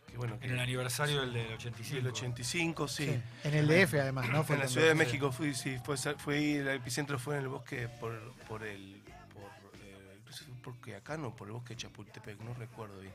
que, 0.06 0.18
bueno, 0.18 0.38
que 0.38 0.44
En 0.44 0.52
el 0.52 0.60
aniversario 0.60 1.22
del 1.22 1.32
del 1.32 1.54
85. 1.54 1.98
el 2.00 2.06
85, 2.08 2.88
sí. 2.88 3.06
Sí. 3.06 3.22
En 3.44 3.54
el 3.54 3.66
DF 3.66 3.94
además, 3.94 4.28
¿no? 4.28 4.44
Fue 4.44 4.56
en 4.56 4.60
la 4.62 4.68
Ciudad 4.68 4.88
de. 4.88 4.94
México 4.94 5.32
fui, 5.32 5.54
sí, 5.54 5.78
fue, 5.82 5.96
fue 5.96 6.36
ahí, 6.36 6.52
el 6.56 6.68
epicentro 6.68 7.18
fue 7.18 7.36
en 7.36 7.44
el 7.44 7.48
bosque 7.48 7.88
por, 7.98 8.12
por 8.46 8.62
el, 8.62 9.00
por, 9.32 9.72
eh, 9.80 10.18
no 10.26 10.32
sé, 10.32 10.44
porque 10.62 10.96
acá 10.96 11.16
no, 11.16 11.34
por 11.34 11.48
el 11.48 11.54
bosque 11.54 11.70
de 11.70 11.76
Chapultepec, 11.80 12.38
no 12.40 12.52
recuerdo 12.52 13.00
bien. 13.00 13.14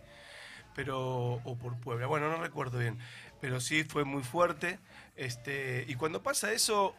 Pero, 0.78 1.42
o 1.44 1.58
por 1.58 1.78
Puebla, 1.80 2.08
bueno, 2.08 2.30
no 2.30 2.38
recuerdo 2.38 2.78
bien, 2.78 3.00
pero 3.42 3.60
sí 3.60 3.84
fue 3.84 4.06
muy 4.06 4.24
fuerte. 4.24 4.80
Este, 5.16 5.84
y 5.88 5.96
cuando 5.96 6.24
pasa 6.24 6.54
eso, 6.54 6.96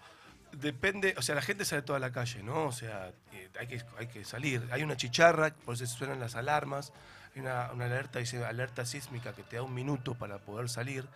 depende, 0.52 1.14
o 1.16 1.22
sea, 1.22 1.34
la 1.34 1.42
gente 1.42 1.64
sale 1.64 1.82
toda 1.82 2.00
la 2.00 2.12
calle, 2.12 2.42
¿no? 2.42 2.66
O 2.66 2.72
sea, 2.72 3.12
eh, 3.32 3.48
hay, 3.58 3.68
que, 3.68 3.80
hay 3.96 4.08
que 4.08 4.24
salir. 4.24 4.68
Hay 4.72 4.82
una 4.82 4.96
chicharra, 4.96 5.54
por 5.54 5.74
eso 5.74 5.86
suenan 5.86 6.20
las 6.20 6.34
alarmas, 6.34 6.92
hay 7.34 7.40
una, 7.40 7.70
una 7.72 7.86
alerta, 7.86 8.18
dice 8.18 8.44
alerta 8.44 8.84
sísmica 8.84 9.32
que 9.32 9.44
te 9.44 9.56
da 9.56 9.62
un 9.62 9.72
minuto 9.72 10.14
para 10.14 10.38
poder 10.38 10.68
salir. 10.68 11.06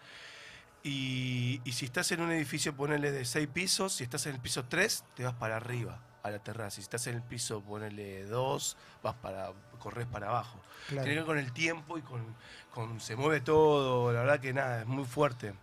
Y, 0.84 1.60
si 1.72 1.84
estás 1.84 2.10
en 2.12 2.20
un 2.20 2.32
edificio, 2.32 2.74
ponele 2.74 3.12
de 3.12 3.24
seis 3.24 3.48
pisos, 3.48 3.92
si 3.92 4.04
estás 4.04 4.26
en 4.26 4.34
el 4.34 4.40
piso 4.40 4.64
3, 4.64 5.04
te 5.14 5.24
vas 5.24 5.34
para 5.34 5.56
arriba, 5.56 6.00
a 6.22 6.30
la 6.30 6.38
terraza. 6.38 6.76
Si 6.76 6.80
estás 6.82 7.06
en 7.08 7.16
el 7.16 7.22
piso, 7.22 7.60
ponele 7.62 8.24
2, 8.26 8.76
vas 9.02 9.14
para, 9.16 9.50
corres 9.78 10.06
para 10.06 10.28
abajo. 10.28 10.58
Claro. 10.88 11.02
Tiene 11.04 11.14
que 11.14 11.20
ver 11.20 11.26
con 11.26 11.38
el 11.38 11.52
tiempo 11.52 11.98
y 11.98 12.02
con, 12.02 12.24
con 12.72 13.00
se 13.00 13.16
mueve 13.16 13.40
todo, 13.40 14.12
la 14.12 14.20
verdad 14.20 14.40
que 14.40 14.52
nada, 14.52 14.80
es 14.80 14.86
muy 14.86 15.04
fuerte. 15.04 15.54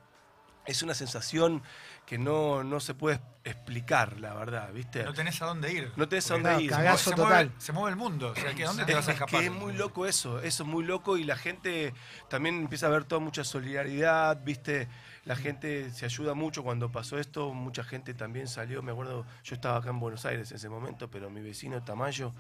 Es 0.66 0.84
una 0.84 0.94
sensación 0.94 1.64
que 2.06 2.18
no, 2.20 2.64
no 2.64 2.80
se 2.80 2.94
puede 2.94 3.20
explicar, 3.44 4.20
la 4.20 4.34
verdad, 4.36 4.72
¿viste? 4.72 5.04
No 5.04 5.14
tenés 5.14 5.42
a 5.42 5.46
dónde 5.46 5.72
ir. 5.74 5.92
No 5.96 6.08
tenés 6.08 6.30
a 6.30 6.34
dónde 6.36 6.62
ir. 6.62 6.70
cagazo 6.70 7.10
se 7.12 7.16
total. 7.16 7.46
Mueve, 7.48 7.52
se 7.62 7.72
mueve 7.72 7.90
el 7.92 7.96
mundo. 7.96 8.30
O 8.32 8.36
sea, 8.36 8.54
¿que 8.54 8.64
¿a 8.66 8.68
dónde 8.68 8.86
te 8.86 8.92
Es- 8.92 8.98
vas 8.98 9.08
a 9.08 9.12
es 9.12 9.16
escapar? 9.16 9.40
que 9.40 9.46
es 9.48 9.52
muy 9.52 9.74
loco 9.74 10.06
eso, 10.06 10.40
eso 10.42 10.64
es 10.64 10.70
muy 10.70 10.84
loco 10.84 11.18
y 11.18 11.24
la 11.24 11.38
gente 11.38 11.94
también 12.28 12.56
empieza 12.56 12.86
a 12.86 12.90
ver 12.90 13.06
toda 13.06 13.20
mucha 13.20 13.44
solidaridad, 13.44 14.44
¿viste? 14.44 14.88
La 15.26 15.36
gente 15.36 15.92
se 15.92 16.06
ayuda 16.06 16.34
mucho 16.34 16.64
cuando 16.64 16.92
pasó 16.92 17.20
esto, 17.20 17.54
mucha 17.54 17.84
gente 17.84 18.14
también 18.14 18.48
salió, 18.48 18.82
me 18.82 18.92
acuerdo, 18.92 19.26
yo 19.44 19.56
estaba 19.56 19.78
acá 19.78 19.90
en 19.90 20.00
Buenos 20.00 20.26
Aires 20.26 20.50
en 20.52 20.58
ese 20.58 20.70
momento, 20.70 21.10
pero 21.10 21.30
mi 21.30 21.42
vecino 21.42 21.84
Tamayo, 21.84 22.34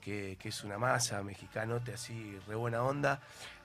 que, 0.00 0.36
que 0.38 0.50
es 0.50 0.62
una 0.64 0.78
masa, 0.78 1.22
mexicanote 1.22 1.94
así, 1.94 2.38
re 2.46 2.54
buena 2.54 2.82
onda, 2.82 3.20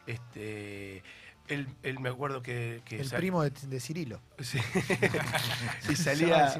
este, 0.05 1.03
él, 1.47 1.67
él 1.83 1.99
me 1.99 2.09
acuerdo 2.09 2.41
que... 2.41 2.81
que 2.85 2.99
El 3.01 3.07
sal- 3.09 3.19
primo 3.19 3.43
de, 3.43 3.49
de 3.51 3.79
Cirilo. 3.79 4.21
Sí. 4.39 4.59
y 5.89 5.95
salía, 5.95 6.53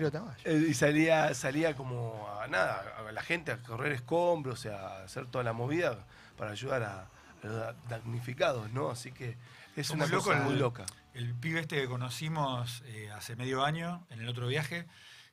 eh, 0.46 0.66
y 0.70 0.74
salía, 0.74 1.34
salía 1.34 1.76
como 1.76 2.28
a 2.42 2.48
nada, 2.48 2.84
a 3.08 3.12
la 3.12 3.22
gente 3.22 3.52
a 3.52 3.58
correr 3.62 3.94
escombros, 3.94 4.66
a 4.66 5.04
hacer 5.04 5.26
toda 5.28 5.44
la 5.44 5.54
movida 5.54 6.06
para 6.38 6.52
ayudar 6.52 6.84
a, 6.84 7.02
a 7.44 7.48
los 7.48 7.76
damnificados, 7.90 8.72
¿no? 8.72 8.90
Así 8.90 9.12
que 9.12 9.36
es 9.82 9.90
una 9.92 10.06
loco 10.08 10.26
cosa 10.26 10.38
el- 10.40 10.44
muy 10.44 10.56
loca. 10.56 10.86
El 11.14 11.34
pibe 11.34 11.62
este 11.62 11.78
que 11.82 11.88
conocimos 11.88 12.84
eh, 12.88 13.10
hace 13.12 13.36
medio 13.36 13.64
año, 13.66 14.06
en 14.10 14.20
el 14.22 14.28
otro 14.30 14.48
viaje, 14.48 14.86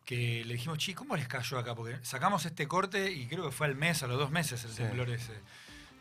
que 0.04 0.44
le 0.44 0.54
dijimos, 0.54 0.78
chi, 0.78 0.94
¿cómo 0.94 1.16
les 1.16 1.28
cayó 1.28 1.58
acá? 1.58 1.74
Porque 1.74 1.98
sacamos 2.02 2.44
este 2.46 2.66
corte 2.68 3.10
y 3.12 3.26
creo 3.26 3.44
que 3.46 3.52
fue 3.52 3.66
al 3.66 3.74
mes, 3.74 4.02
a 4.02 4.06
los 4.06 4.18
dos 4.18 4.30
meses 4.30 4.64
el 4.64 4.70
Sí. 4.70 4.76
temblor 4.78 5.10
ese. 5.10 5.32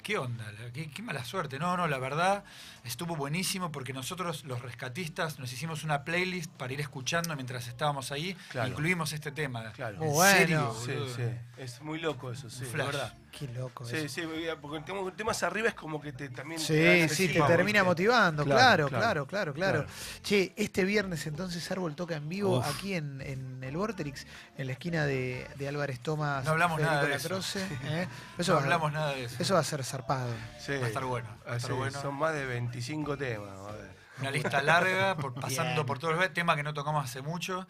¿Qué 0.01 0.17
onda? 0.17 0.45
¿Qué, 0.73 0.89
qué 0.91 1.01
mala 1.01 1.23
suerte. 1.23 1.58
No, 1.60 1.77
no, 1.77 1.88
la 1.88 1.97
verdad 1.97 2.43
estuvo 2.84 3.15
buenísimo 3.15 3.71
porque 3.71 3.93
nosotros, 3.93 4.43
los 4.43 4.62
rescatistas, 4.62 5.39
nos 5.39 5.53
hicimos 5.53 5.86
una 5.86 6.03
playlist 6.03 6.51
para 6.51 6.73
ir 6.73 6.82
escuchando 6.82 7.34
mientras 7.36 7.69
estábamos 7.69 8.12
ahí. 8.12 8.36
Claro. 8.49 8.67
Incluimos 8.69 9.13
este 9.13 9.32
tema. 9.32 9.71
Claro. 9.71 10.03
¿En 10.03 10.12
bueno. 10.12 10.38
serio, 10.38 10.75
Sí, 10.84 10.91
boludo? 10.91 11.15
sí. 11.15 11.23
Es 11.58 11.82
muy 11.82 11.99
loco 11.99 12.34
eso, 12.34 12.49
sí, 12.49 12.65
la 12.65 12.69
flash. 12.71 12.86
verdad. 12.88 13.13
Qué 13.38 13.48
loco 13.48 13.84
Sí, 13.86 13.96
eso. 13.98 14.08
sí, 14.10 14.22
porque 14.62 14.78
el 14.78 14.84
tema, 14.86 15.00
el 15.02 15.13
tema 15.13 15.32
hacia 15.32 15.48
arriba 15.48 15.67
es 15.69 15.74
como 15.74 16.00
que 16.00 16.13
te 16.13 16.30
también. 16.30 16.60
Sí, 16.60 16.67
te 16.74 17.10
sí, 17.10 17.28
te 17.30 17.41
termina 17.41 17.80
¿viste? 17.80 17.84
motivando, 17.84 18.43
Claro, 18.46 18.88
claro, 18.88 18.89
claro. 18.89 19.26
claro, 19.26 19.26
claro, 19.28 19.54
claro. 19.54 19.80
Claro. 19.86 20.22
Che, 20.22 20.54
este 20.56 20.84
viernes 20.84 21.26
entonces 21.26 21.69
Árbol 21.72 21.96
toca 21.96 22.15
en 22.15 22.30
vivo 22.30 22.60
Uf. 22.60 22.67
aquí 22.67 22.93
en, 22.93 23.22
en 23.22 23.63
el 23.63 23.76
Vorterix, 23.76 24.28
en 24.58 24.67
la 24.67 24.74
esquina 24.74 25.06
de, 25.06 25.48
de 25.56 25.67
Álvarez 25.67 26.00
Tomás, 26.00 26.46
No 26.46 26.52
hablamos 26.52 26.78
Federico 26.78 26.96
nada 26.96 27.08
de 27.08 27.15
eso. 27.15 27.30
Lacroce, 27.30 27.67
¿eh? 27.86 28.08
Eso, 28.38 28.52
No 28.54 28.58
va, 28.60 28.63
hablamos 28.63 28.93
nada 28.93 29.13
de 29.13 29.24
eso. 29.26 29.36
eso 29.39 29.54
va 29.56 29.60
a 29.62 29.63
ser 29.63 29.84
zarpado. 29.84 30.30
Sí. 30.60 30.74
Va 30.78 30.86
a 30.86 30.88
estar 30.88 31.04
bueno, 31.06 31.28
va 31.48 31.54
a 31.54 31.58
estar 31.58 31.72
Ah, 31.72 31.74
sí, 31.74 31.80
bueno. 31.80 32.02
Son 32.02 32.13
más 32.15 32.34
de 32.34 32.46
25 32.46 33.17
temas. 33.17 33.50
a 33.67 33.72
ver. 33.72 34.04
Una 34.19 34.30
lista 34.30 34.62
larga, 34.62 35.15
por- 35.17 35.34
pasando 35.41 35.74
Bien. 35.74 35.86
por 35.88 35.98
todos 35.98 36.15
los 36.15 36.34
temas 36.34 36.56
que 36.56 36.62
no 36.63 36.74
tocamos 36.76 37.04
hace 37.04 37.22
mucho. 37.24 37.65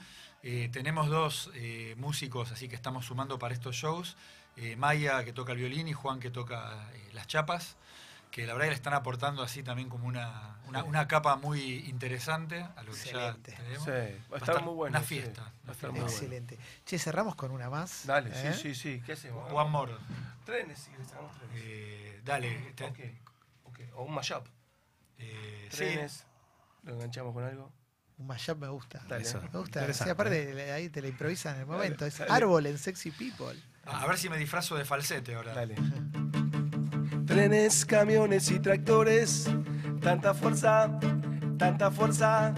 Eh, 0.46 0.70
tenemos 0.74 1.08
dos 1.10 1.50
eh, 1.56 1.96
músicos 1.98 2.52
así 2.52 2.68
que 2.68 2.76
estamos 2.76 3.06
sumando 3.06 3.40
para 3.40 3.54
estos 3.54 3.78
shows. 3.78 4.18
Eh, 4.58 4.76
Maya 4.76 5.24
que 5.24 5.34
toca 5.34 5.52
el 5.54 5.58
violín 5.58 5.88
y 5.88 5.94
Juan 5.94 6.20
que 6.20 6.30
toca 6.30 6.90
eh, 6.94 7.10
las 7.14 7.28
chapas. 7.28 7.76
Que 8.32 8.48
la 8.48 8.54
verdad 8.54 8.66
que 8.66 8.72
le 8.72 8.76
están 8.78 8.94
aportando 8.96 9.44
así 9.44 9.62
también 9.62 9.90
como 9.90 10.08
una, 10.08 10.58
una, 10.68 10.84
una 10.86 11.08
capa 11.08 11.36
muy 11.36 11.88
interesante 11.88 12.62
a 12.76 12.82
lo 12.82 12.92
que 12.92 12.98
Excelente. 12.98 13.52
ya 13.52 13.58
tenemos. 13.58 13.84
Sí, 13.84 13.92
va 13.92 13.96
a 13.96 14.00
Va 14.00 14.08
a 14.08 14.18
estar 14.18 14.40
estar 14.42 14.64
muy 14.64 14.74
bueno. 14.74 14.98
una 14.98 15.08
sí. 15.08 15.20
fiesta, 15.20 15.42
Va 15.44 15.52
una 15.62 15.70
a 15.70 15.72
estar 15.76 15.92
muy 15.92 16.00
bueno. 16.00 16.12
Excelente. 16.16 16.58
Che, 16.84 16.98
cerramos 16.98 17.36
con 17.36 17.52
una 17.52 17.70
más. 17.70 18.08
Dale, 18.08 18.32
¿eh? 18.34 18.54
sí, 18.56 18.74
sí, 18.74 18.76
sí. 18.76 19.04
¿Qué 19.06 19.14
hacemos? 19.14 19.52
One 19.52 19.70
more. 19.70 19.94
Trenes, 20.46 20.80
sí, 20.80 20.90
trenes. 20.92 21.12
Eh, 21.54 22.22
dale. 22.26 22.74
te- 22.76 22.86
Ok, 22.86 23.00
ok. 23.66 23.80
O 23.98 24.04
un 24.06 24.16
mashup. 24.16 24.48
eh, 25.20 25.68
sí. 25.70 25.78
Trenes. 25.78 26.26
Lo 26.84 26.94
enganchamos 26.94 27.34
con 27.36 27.44
algo. 27.44 27.72
Un 28.18 28.26
mashup 28.28 28.58
me 28.58 28.68
gusta. 28.68 29.00
Dale. 29.08 29.26
Me 29.54 29.60
gusta. 29.60 29.94
Sí, 29.94 30.10
aparte, 30.10 30.72
ahí 30.72 30.90
te 30.90 31.04
la 31.04 31.08
improvisan 31.08 31.54
en 31.56 31.62
el 31.62 31.68
momento. 31.68 32.04
Es 32.06 32.18
dale. 32.18 32.32
árbol 32.32 32.66
en 32.66 32.80
Sexy 32.80 33.12
People. 33.12 33.62
A 33.86 34.08
ver 34.08 34.18
si 34.18 34.30
me 34.30 34.38
disfrazo 34.38 34.76
de 34.76 34.86
falsete 34.86 35.36
ahora. 35.36 35.54
Dale. 35.54 35.76
Trenes, 37.26 37.86
camiones 37.86 38.50
y 38.52 38.60
tractores. 38.60 39.50
Tanta 40.02 40.34
fuerza, 40.34 40.90
tanta 41.58 41.92
fuerza. 41.92 42.54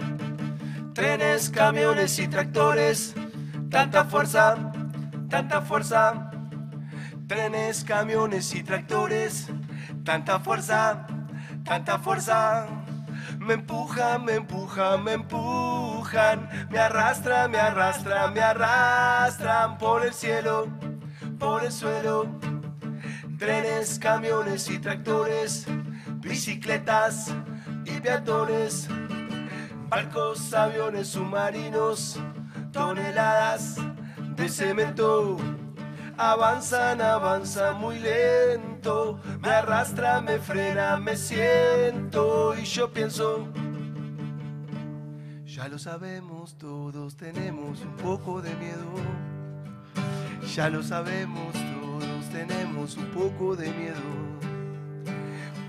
Trenes, 0.94 1.50
camiones 1.50 2.18
y 2.18 2.28
tractores. 2.28 3.14
Tanta 3.70 4.04
fuerza, 4.04 4.72
tanta 5.28 5.62
fuerza. 5.62 6.30
Trenes, 7.26 7.84
camiones 7.84 8.54
y 8.54 8.62
tractores. 8.62 9.48
Tanta 10.04 10.38
fuerza, 10.40 11.06
tanta 11.64 11.98
fuerza. 11.98 12.66
Me 13.38 13.54
empujan, 13.54 14.24
me 14.24 14.34
empujan, 14.34 15.02
me 15.02 15.12
empujan. 15.14 16.48
Me 16.70 16.78
arrastran, 16.78 17.50
me 17.50 17.58
arrastran, 17.58 18.32
me 18.32 18.40
arrastran 18.40 19.78
por 19.78 20.04
el 20.04 20.14
cielo, 20.14 20.68
por 21.38 21.64
el 21.64 21.72
suelo. 21.72 22.26
Trenes, 23.38 23.98
camiones 23.98 24.70
y 24.70 24.78
tractores, 24.78 25.66
bicicletas 26.20 27.34
y 27.84 28.00
peatones, 28.00 28.88
barcos, 29.88 30.52
aviones, 30.54 31.08
submarinos, 31.08 32.18
toneladas 32.72 33.76
de 34.36 34.48
cemento. 34.48 35.36
Avanzan, 36.18 37.02
avanzan 37.02 37.78
muy 37.78 37.98
lento, 37.98 39.20
me 39.40 39.50
arrastra, 39.50 40.22
me 40.22 40.38
frena, 40.38 40.96
me 40.96 41.14
siento 41.14 42.54
y 42.56 42.64
yo 42.64 42.90
pienso, 42.90 43.46
ya 45.44 45.68
lo 45.68 45.78
sabemos, 45.78 46.56
todos 46.56 47.18
tenemos 47.18 47.82
un 47.82 47.96
poco 47.96 48.40
de 48.40 48.54
miedo. 48.54 49.35
Ya 50.54 50.70
lo 50.70 50.82
sabemos, 50.82 51.52
todos 51.52 52.30
tenemos 52.30 52.96
un 52.96 53.06
poco 53.06 53.56
de 53.56 53.70
miedo. 53.72 54.26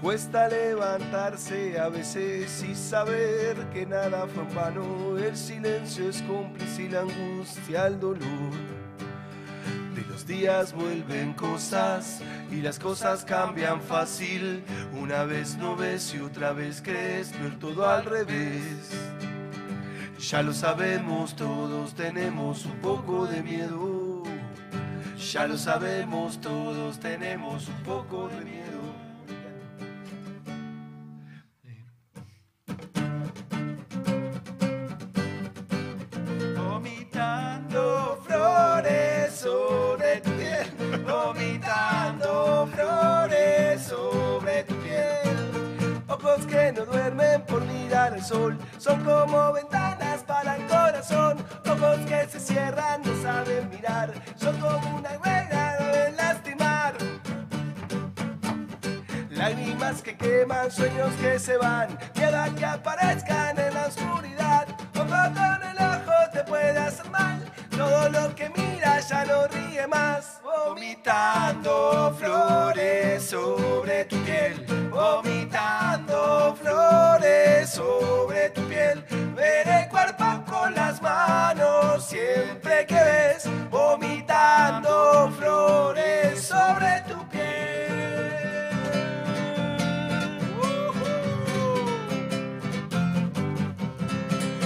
Cuesta 0.01 0.47
levantarse 0.47 1.79
a 1.79 1.89
veces 1.89 2.63
y 2.63 2.75
saber 2.75 3.57
que 3.73 3.85
nada 3.85 4.27
fue 4.27 4.43
en 4.43 4.55
vano. 4.55 5.17
El 5.17 5.35
silencio 5.35 6.07
es 6.07 6.21
cómplice 6.21 6.83
y 6.83 6.89
la 6.89 7.01
angustia 7.01 7.87
el 7.87 7.99
dolor. 7.99 8.53
De 9.95 10.01
los 10.03 10.27
días 10.27 10.73
vuelven 10.73 11.33
cosas 11.33 12.21
y 12.51 12.61
las 12.61 12.77
cosas 12.77 13.25
cambian 13.25 13.81
fácil. 13.81 14.63
Una 14.93 15.23
vez 15.23 15.57
no 15.57 15.75
ves 15.75 16.13
y 16.13 16.19
otra 16.19 16.53
vez 16.53 16.81
crees 16.83 17.31
ver 17.41 17.57
todo 17.57 17.89
al 17.89 18.05
revés. 18.05 18.91
Ya 20.19 20.43
lo 20.43 20.53
sabemos, 20.53 21.35
todos 21.35 21.95
tenemos 21.95 22.65
un 22.65 22.79
poco 22.79 23.25
de 23.25 23.41
miedo. 23.41 23.96
Ya 25.33 25.45
lo 25.45 25.57
sabemos, 25.57 26.39
todos 26.39 26.99
tenemos 26.99 27.67
un 27.67 27.83
poco 27.83 28.29
de 28.29 28.45
miedo. 28.45 28.81
Vomitando 36.55 38.23
flores 38.25 39.33
sobre 39.33 40.21
tu 40.21 40.31
piel, 40.31 41.03
vomitando 41.05 42.69
flores 42.73 43.83
sobre 43.83 44.63
tu 44.63 44.75
piel. 44.75 46.03
Ojos 46.07 46.45
que 46.45 46.71
no 46.71 46.85
duermen 46.85 47.41
por 47.41 47.65
mirar 47.65 48.13
el 48.13 48.23
sol, 48.23 48.57
son 48.77 49.03
como 49.03 49.51
ventanas 49.51 49.96
cierran, 52.58 53.02
no 53.04 53.22
saben 53.22 53.70
mirar, 53.70 54.12
son 54.36 54.60
como 54.60 54.98
una 54.98 55.12
huella, 55.20 55.78
deben 55.80 56.15
lastimar. 56.17 56.93
Lágrimas 59.30 60.02
que 60.02 60.17
queman, 60.17 60.72
sueños 60.72 61.13
que 61.22 61.38
se 61.38 61.58
van, 61.58 61.98
miedo 62.15 62.56
que 62.58 62.65
aparezcan 62.65 63.60
en 63.60 63.74
la 63.74 63.86
oscuridad. 63.86 64.65
Ojo 64.96 65.22
con 65.39 65.60
el 65.72 65.78
ojo 65.96 66.17
te 66.34 66.43
puede 66.43 66.80
hacer 66.80 67.10
mal, 67.12 67.39
todo 67.70 68.10
lo 68.10 68.36
que 68.36 68.50
miras 68.50 69.10
ya 69.10 69.24
no 69.26 69.48
ríe 69.48 69.86
más. 69.88 70.41
Vomitando 70.43 72.15
flores 72.17 73.24
sobre 73.24 74.06
tu 74.06 74.17
piel, 74.24 74.65
vomitando 74.89 75.46
con 80.45 80.73
las 80.75 81.01
manos 81.01 82.05
siempre 82.05 82.85
que 82.85 82.95
ves, 82.95 83.49
vomitando 83.69 85.31
flores 85.37 86.41
sobre 86.41 87.01
tu 87.07 87.27
piel. 87.29 87.47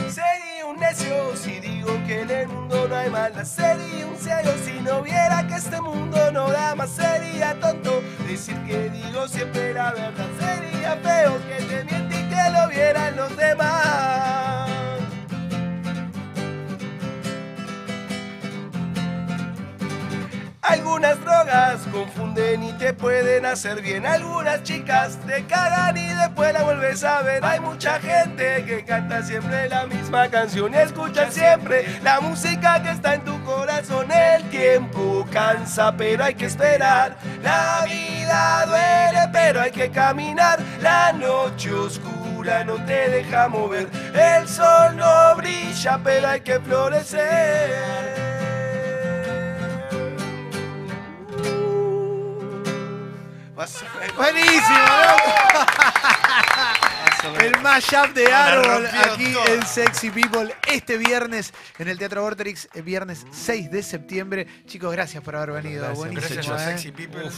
Sería 0.10 0.66
un 0.68 0.80
necio 0.80 1.36
si 1.36 1.60
digo 1.60 1.92
que 2.08 2.22
en 2.22 2.30
el 2.30 2.48
mundo 2.48 2.88
no 2.88 2.96
hay 2.96 3.10
maldad. 3.10 3.44
Sería 3.44 4.08
un 4.08 4.18
ciego 4.18 4.52
si 4.66 4.82
no 4.82 5.02
viera 5.02 5.46
que 5.48 5.56
este 5.56 5.80
mundo 5.80 6.32
no 6.32 6.52
da 6.52 6.76
más. 6.76 6.90
Sería 6.92 7.60
tonto 7.60 8.02
decir 8.28 8.58
que 8.66 8.90
digo 8.90 9.28
siempre 9.28 9.74
la 9.74 9.92
verdad. 9.92 10.28
Sería 10.40 10.98
feo 10.98 11.40
que 11.48 11.64
te 11.64 11.84
miente 11.86 12.16
y 12.20 12.30
que 12.30 12.50
lo 12.52 12.68
vieran 12.68 13.16
los 13.16 13.36
demás. 13.38 14.21
Algunas 21.04 21.26
drogas 21.26 21.82
confunden 21.92 22.64
y 22.64 22.74
te 22.74 22.94
pueden 22.94 23.44
hacer 23.48 23.82
bien. 23.82 24.06
Algunas 24.06 24.62
chicas 24.62 25.18
te 25.26 25.44
cagan 25.46 25.98
y 25.98 26.06
después 26.06 26.54
la 26.54 26.62
vuelves 26.62 27.04
a 27.04 27.24
ver. 27.24 27.44
Hay 27.44 27.60
mucha 27.60 28.00
gente 28.00 28.64
que 28.66 28.86
canta 28.86 29.24
siempre 29.24 29.68
la 29.68 29.88
misma 29.88 30.30
canción 30.30 30.72
y 30.76 30.78
escucha 30.78 31.32
siempre 31.32 32.00
la 32.04 32.22
música 32.22 32.84
que 32.84 32.92
está 32.92 33.16
en 33.16 33.22
tu 33.22 33.44
corazón. 33.44 34.12
El 34.12 34.44
tiempo 34.52 35.26
cansa, 35.32 35.92
pero 35.98 36.24
hay 36.24 36.36
que 36.36 36.46
esperar. 36.46 37.18
La 37.42 37.84
vida 37.86 38.66
duele, 38.68 39.30
pero 39.34 39.62
hay 39.62 39.72
que 39.72 39.90
caminar. 39.90 40.60
La 40.82 41.14
noche 41.14 41.74
oscura 41.74 42.64
no 42.64 42.76
te 42.86 43.10
deja 43.10 43.48
mover. 43.48 43.88
El 44.14 44.48
sol 44.48 44.96
no 44.98 45.36
brilla, 45.36 46.00
pero 46.04 46.28
hay 46.28 46.42
que 46.42 46.60
florecer. 46.60 48.11
Buenísimo, 54.18 54.80
loco. 54.80 55.32
El 57.40 57.56
mashup 57.62 58.14
de 58.16 58.34
árbol 58.34 58.88
aquí 58.88 59.32
toda. 59.34 59.46
en 59.54 59.64
Sexy 59.66 60.10
People 60.10 60.52
este 60.68 60.98
viernes 60.98 61.54
en 61.78 61.88
el 61.88 62.00
Teatro 62.00 62.24
Vorterix, 62.24 62.68
el 62.74 62.82
viernes 62.82 63.28
6 63.32 63.70
de 63.70 63.84
septiembre. 63.84 64.48
Chicos, 64.66 64.92
gracias 64.92 65.24
por 65.24 65.36
haber 65.36 65.52
venido. 65.62 65.84
Gracias, 65.84 66.00
Buenísimo, 66.00 66.34
Gracias 66.36 66.50
a 66.50 66.72
¿eh? 66.72 66.78
Sexy 66.78 66.92
People. 66.92 67.30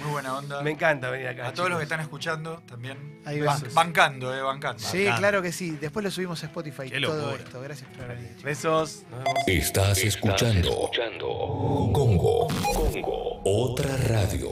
Muy 0.00 0.10
buena 0.10 0.36
onda. 0.36 0.60
Me 0.62 0.72
encanta 0.72 1.08
venir 1.10 1.28
acá. 1.28 1.46
A 1.48 1.52
todos 1.52 1.68
los 1.70 1.78
que 1.78 1.84
están 1.84 2.00
escuchando 2.00 2.62
también. 2.66 3.20
Ahí 3.24 3.40
va. 3.40 3.56
Ban- 3.56 3.74
bancando, 3.74 4.34
eh, 4.36 4.42
bancando. 4.42 4.82
Sí, 4.82 5.06
claro 5.18 5.40
que 5.40 5.52
sí. 5.52 5.78
Después 5.80 6.02
lo 6.04 6.10
subimos 6.10 6.42
a 6.42 6.46
Spotify 6.46 6.90
Qué 6.90 7.00
todo 7.00 7.16
locura. 7.26 7.44
esto. 7.44 7.60
Gracias 7.60 7.88
por 7.90 8.04
haber 8.06 8.16
venido. 8.16 8.30
chicos. 8.38 8.44
Besos. 8.44 9.02
Nos 9.10 9.24
vemos. 9.24 9.42
Estás 9.46 9.98
escuchando 9.98 10.90
Congo. 11.92 12.48
Congo. 12.74 13.40
Otra 13.44 13.96
radio. 14.08 14.48